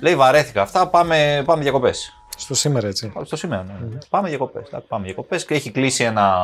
[0.00, 2.10] λέει βαρέθηκα αυτά πάμε, πάμε διακοπές.
[2.38, 3.12] Στο σήμερα έτσι.
[3.24, 3.98] Στο σήμερα, ναι.
[4.08, 4.68] Πάμε διακοπές.
[4.88, 6.36] Πάμε διακοπές και έχει κλείσει ένα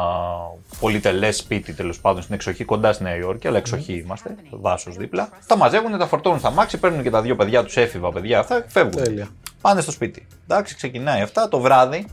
[0.81, 5.29] πολυτελέ σπίτι τέλος πάντων στην εξοχή κοντά στη Νέα Υόρκη, αλλά εξοχή είμαστε, δάσος δίπλα.
[5.47, 8.65] Τα μαζεύουν, τα φορτώνουν στα μάξι, παίρνουν και τα δύο παιδιά τους, έφηβα παιδιά αυτά,
[8.69, 9.03] φεύγουν.
[9.03, 9.29] Τέλεια.
[9.61, 10.27] Πάνε στο σπίτι.
[10.49, 12.07] Εντάξει, ξεκινάει αυτά το βράδυ,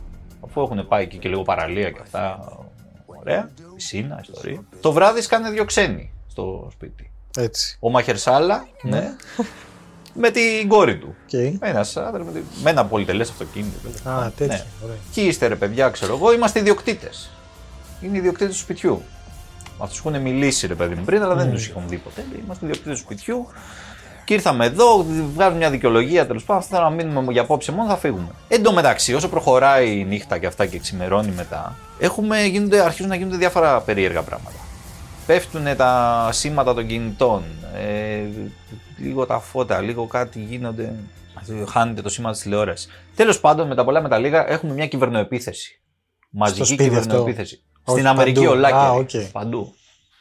[0.46, 2.40] αφού έχουν πάει εκεί και λίγο παραλία και αυτά.
[3.06, 3.50] Ωραία.
[3.76, 4.64] Πισίνα, ιστορία.
[4.82, 7.12] Το βράδυ σκάνε δύο ξένοι στο σπίτι.
[7.38, 7.78] Έτσι.
[7.80, 9.16] Ο Μαχερσάλα, ναι,
[10.14, 11.16] με την κόρη του.
[11.32, 11.54] Okay.
[11.60, 13.78] Ένας άντρα με, τη- με ένα πολυτελές αυτοκίνητο.
[13.84, 14.34] τέλος Α, πάντων.
[14.38, 14.56] τέτοιο.
[14.56, 14.64] Ναι.
[14.84, 14.96] Ωραία.
[15.12, 17.32] Και είστε ρε παιδιά, ξέρω εγώ, είμαστε ιδιοκτήτες.
[18.02, 19.02] Είναι ιδιοκτήτες του σπιτιού.
[19.82, 22.26] Αυτούς έχουν μιλήσει ρε παιδί μου πριν, αλλά δεν τους είχαν δει ποτέ.
[22.32, 23.48] Λέει, Είμαστε ιδιοκτήτες του σπιτιού.
[24.26, 26.64] Και ήρθαμε εδώ, βγάζουμε μια δικαιολογία τέλος πάντων.
[26.64, 28.28] Θέλω να μείνουμε για απόψε μόνο, θα φύγουμε.
[28.48, 33.10] Εν τω μεταξύ, όσο προχωράει η νύχτα και αυτά και ξημερώνει μετά, έχουμε, γίνονται, αρχίζουν
[33.10, 34.58] να γίνονται διάφορα περίεργα πράγματα.
[35.30, 37.44] Πέφτουν τα σήματα των κινητών,
[37.76, 38.22] ε,
[38.98, 40.94] λίγο τα φώτα, λίγο κάτι γίνονται.
[41.70, 42.90] Χάνεται το σήμα της τηλεόρασης.
[43.16, 45.82] Τέλος πάντων, με τα πολλά με τα λίγα, έχουμε μια κυβερνοεπίθεση.
[46.30, 47.64] Μαζική σπίτι κυβερνοεπίθεση.
[47.78, 48.52] αυτό; Στην Όχι, Αμερική παντού.
[48.52, 48.80] ολάκερη.
[48.80, 49.10] Α, οκ.
[49.32, 49.74] Παντού.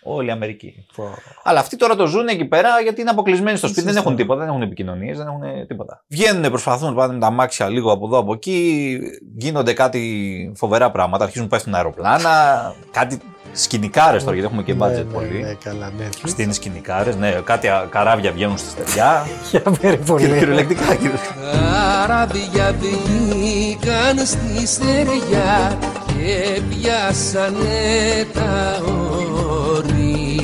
[0.02, 0.86] Όλη η Αμερική.
[0.96, 1.04] Πω.
[1.42, 4.40] Αλλά αυτοί τώρα το ζουν εκεί πέρα γιατί είναι αποκλεισμένοι στο σπίτι, δεν έχουν τίποτα,
[4.40, 6.04] δεν έχουν επικοινωνίες, δεν έχουν τίποτα.
[6.08, 8.98] Βγαίνουν, προσπαθούν να πάνε με τα αμάξια λίγο από εδώ από εκεί,
[9.36, 11.24] γίνονται κάτι φοβερά πράγματα.
[11.24, 13.18] Αρχίζουν να πέφτουν αεροπλάνα, κάτι
[13.62, 15.42] σκηνικάρες τώρα γιατί έχουμε και Ναι, budget ναι, πολύ.
[15.42, 16.08] Ναι, καλά, ναι.
[16.24, 19.26] Αυτοί είναι σκηνικάρες, ναι, κάτι α- καράβια βγαίνουν στη στεριά.
[19.50, 20.38] Για περιπολία.
[20.38, 21.34] Κυριολεκτικά, κυριολεκτικά.
[21.52, 30.36] Καράβια βγήκαν στη στεριά και πιάσανε τα όρη.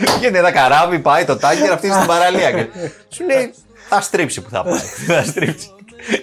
[0.18, 2.50] Βγαίνει ένα καράβι, πάει το τάγκερ, αυτή είναι στην παραλία.
[2.52, 2.66] Και
[3.14, 3.54] σου λέει,
[3.88, 4.78] θα στρίψει που θα πάει.
[5.06, 5.70] Θα στρίψει.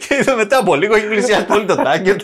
[0.08, 2.16] Και είδα μετά από λίγο έχει πλησιάσει πολύ το τάγκερ.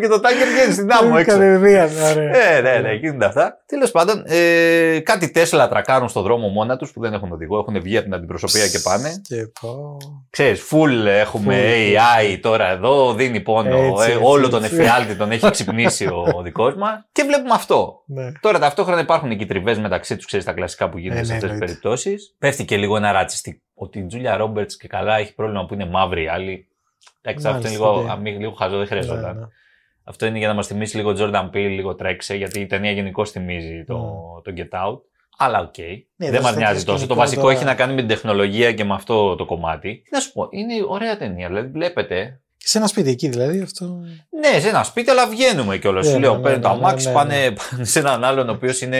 [0.00, 1.38] και το τάγκερ βγαίνει στην άμμο έξω.
[1.38, 2.56] Κατευθείαν, ωραία.
[2.56, 3.62] Ε, ναι, ναι, γίνονται αυτά.
[3.66, 7.80] Τέλος πάντων, ε, κάτι Τέσλα τρακάρουν στον δρόμο μόνα τους που δεν έχουν οδηγό, έχουν
[7.82, 9.20] βγει από την αντιπροσωπεία και πάνε.
[9.28, 9.96] Και πω.
[10.30, 13.76] Ξέρεις, full έχουμε AI τώρα εδώ, δίνει πόνο.
[13.76, 14.76] Έτσι, ε, έτσι, όλο τον έτσι.
[14.76, 17.04] εφιάλτη τον έχει ξυπνήσει ο, ο δικός μας.
[17.12, 18.02] Και βλέπουμε αυτό.
[18.06, 18.32] Ναι.
[18.40, 21.34] Τώρα ταυτόχρονα υπάρχουν εκεί τριβές μεταξύ τους, ξέρεις τα κλασικά που γίνονται Ε, σε ναι,
[21.36, 21.64] αυτές τις εννοείται.
[21.80, 22.34] περιπτώσεις.
[22.38, 23.58] Πέφτει και λίγο ένα ρατσιστικό.
[23.78, 26.68] Ότι η Τζούλια Ρόμπερτς και καλά έχει πρόβλημα που είναι μαύρη η άλλη.
[27.22, 28.10] Εντάξει, αυτό είναι Μάλιστα, λίγο, ναι.
[28.12, 29.34] αμή, λίγο χαζό, δεν χρειαζόταν.
[29.34, 29.46] Ναι, ναι.
[30.04, 33.24] Αυτό είναι για να μας θυμίσει λίγο Jordan Peele, λίγο τρέξε, γιατί η ταινία γενικώ
[33.24, 33.96] θυμίζει το,
[34.44, 34.98] το Get Out.
[35.38, 35.78] Αλλά οκ.
[35.78, 36.98] Ναι, δεν δεν μας νοιάζει στο τόσο.
[36.98, 40.00] Το σκηνικό βασικό τώρα- έχει να κάνει με την τεχνολογία και με αυτό το κομμάτι.
[40.04, 41.46] Τι να σου πω, είναι ωραία ταινία.
[41.48, 43.84] Δηλαδή, βλέπετε Σε ένα σπίτι εκεί δηλαδή αυτό.
[44.30, 46.06] Ναι, σε ένα σπίτι, αλλά βγαίνουμε κιόλας.
[46.06, 48.52] Ναι, Σου λέω, ναι, παίρνουν το ναι, αμάξι, ναι, πάνε, πάνε σε έναν άλλον ο
[48.52, 48.98] οποίος είναι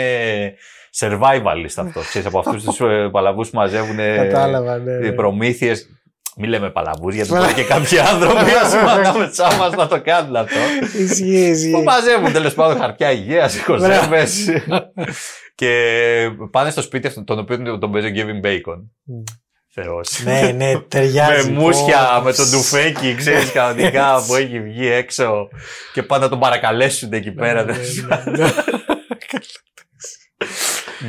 [1.00, 2.00] survivalist αυτό.
[2.00, 2.80] Ξέρεις, από αυτούς τους
[3.11, 5.12] παλαβούς που μαζεύουν Κατάλαβα, ναι, ναι.
[5.12, 5.88] προμήθειες.
[6.40, 8.50] Μην λέμε παλαβούς, γιατί μπορεί και κάποιοι άνθρωποι
[8.88, 10.58] ανάμεσά μας να το κάνουν αυτό.
[10.98, 11.70] Ισχύει, ισχύει.
[11.70, 14.26] Που μαζεύουν τέλος πάντων χαρτιά υγείας, κονσέρβε.
[15.54, 15.70] και
[16.50, 18.78] πάνε στο σπίτι αυτόν, τον οποίο τον παίζει ο Kevin Bacon.
[19.70, 20.22] Θεός.
[20.24, 21.50] Ναι, ναι, ταιριάζει.
[21.52, 25.48] με μουσια, Πω, με τον ντουφέκι, ξέρεις κανονικά που έχει βγει έξω
[25.92, 27.66] και πάνε να τον παρακαλέσουν εκεί πέρα.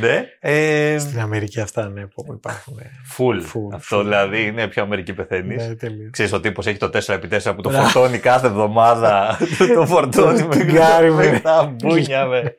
[0.00, 0.18] ναι, ναι.
[0.18, 0.92] Ναι.
[0.92, 2.74] Ε, Στην Αμερική αυτά ναι, που υπάρχουν.
[2.76, 2.90] ναι.
[3.16, 3.40] Full.
[3.52, 4.02] Full, Αυτό full.
[4.02, 5.66] δηλαδή είναι πιο Αμερική πεθαίνεις.
[5.66, 6.10] Ναι, τελείως.
[6.10, 9.38] Ξέρεις ο τύπος έχει το 4x4 που το φορτώνει κάθε εβδομάδα.
[9.74, 11.26] το φορτώνει με, Τιγκάρει με.
[11.30, 12.56] με τα μπούνια, με,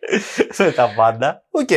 [0.58, 1.44] με τα πάντα.
[1.52, 1.70] Οκ.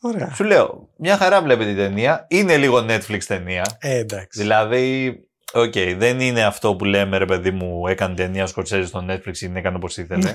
[0.00, 0.32] Ωραία.
[0.34, 2.26] Σου λέω, μια χαρά βλέπετε την ταινία.
[2.28, 3.62] Είναι λίγο Netflix ταινία.
[3.80, 4.40] Ε, εντάξει.
[4.40, 5.14] Δηλαδή,
[5.52, 9.26] οκ, δεν είναι αυτό που λέμε ρε παιδί μου, έκανε ταινία ο Σκορσέζη στο Netflix
[9.26, 10.32] ή την έκανε όπως ήθελε.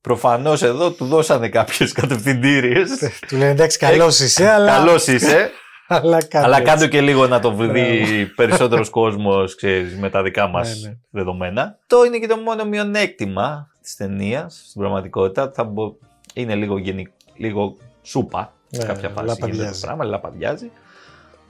[0.00, 2.90] Προφανώς εδώ του δώσανε κάποιες κατευθυντήριες.
[3.28, 4.72] Του λένε εντάξει, καλός είσαι, αλλά.
[4.76, 5.50] Καλός είσαι.
[5.88, 6.44] Αλλά κάτω.
[6.46, 6.72] Αλλά έτσι.
[6.72, 9.54] κάτω και λίγο να το βρει περισσότερος κόσμος
[9.98, 10.94] με τα δικά μας Ναι, ναι.
[11.10, 11.78] δεδομένα.
[11.86, 15.52] Το είναι και το μόνο μειονέκτημα της ταινίας στην πραγματικότητα.
[15.54, 15.94] Θα μπο...
[16.34, 17.08] Είναι λίγο, γενικ...
[17.36, 19.24] λίγο σούπα σε Ναι, κάποια φάση.
[19.24, 19.80] γίνεται το λαπαδιάζει.
[19.80, 20.70] πράγμα, λαπαδιάζει.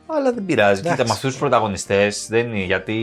[0.07, 0.81] Αλλά δεν πειράζει.
[0.81, 0.90] Εντάξει.
[0.97, 2.97] Κοίτα, με αυτούς τους πρωταγωνιστές δεν είναι γιατί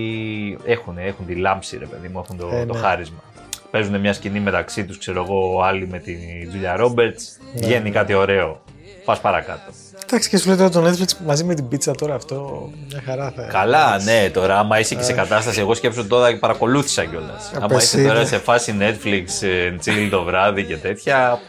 [0.65, 2.79] έχουν, έχουν τη λάμψη, ρε παιδί μου, έχουν το, Ε, το ναι.
[2.79, 3.23] χάρισμα.
[3.71, 6.17] Παίζουν μια σκηνή μεταξύ τους, ξέρω εγώ, άλλοι με την
[6.49, 7.37] Τζούλια Ρόμπερτς.
[7.53, 7.89] Ναι, Βγαίνει ναι.
[7.89, 8.61] κάτι ωραίο.
[9.05, 9.71] Πας παρακάτω.
[10.03, 13.31] Εντάξει, και σου λέει τώρα το Netflix μαζί με την πίτσα τώρα αυτό μια χαρά
[13.35, 17.51] θα Καλά, ναι, τώρα άμα είσαι και σε κατάσταση, εγώ σκέψω τώρα και παρακολούθησα κιόλας.
[17.55, 18.07] Άμα πες είσαι είναι.
[18.07, 21.39] τώρα σε φάση Netflix, ε, chill το βράδυ και τέτοια,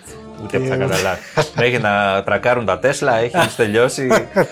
[0.43, 1.19] ούτε που θα Τι- καταλάβει.
[1.57, 4.09] Μέχρι να τρακάρουν τα Τέσλα, έχει τελειώσει.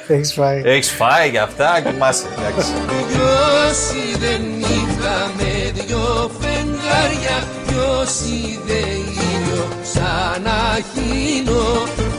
[0.09, 0.63] Έχεις φάει.
[0.65, 2.25] έχεις φάει για αυτά, κοιμάσαι.
[2.39, 2.73] Εντάξει.
[3.09, 3.79] Ποιος
[4.19, 8.79] δεν είχαμε δυο φεγγάρια Ποιος είδε
[9.33, 11.63] ήλιο σαν αχίνο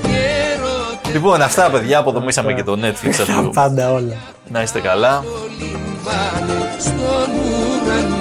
[0.01, 3.09] και Λοιπόν, αυτά παιδιά, αποδομήσαμε και το Netflix.
[3.09, 3.49] ας Τα πούμε.
[3.53, 4.15] πάντα όλα.
[4.51, 5.23] Να είστε καλά.
[5.25, 8.12] ρωτημάνε στον ουρανό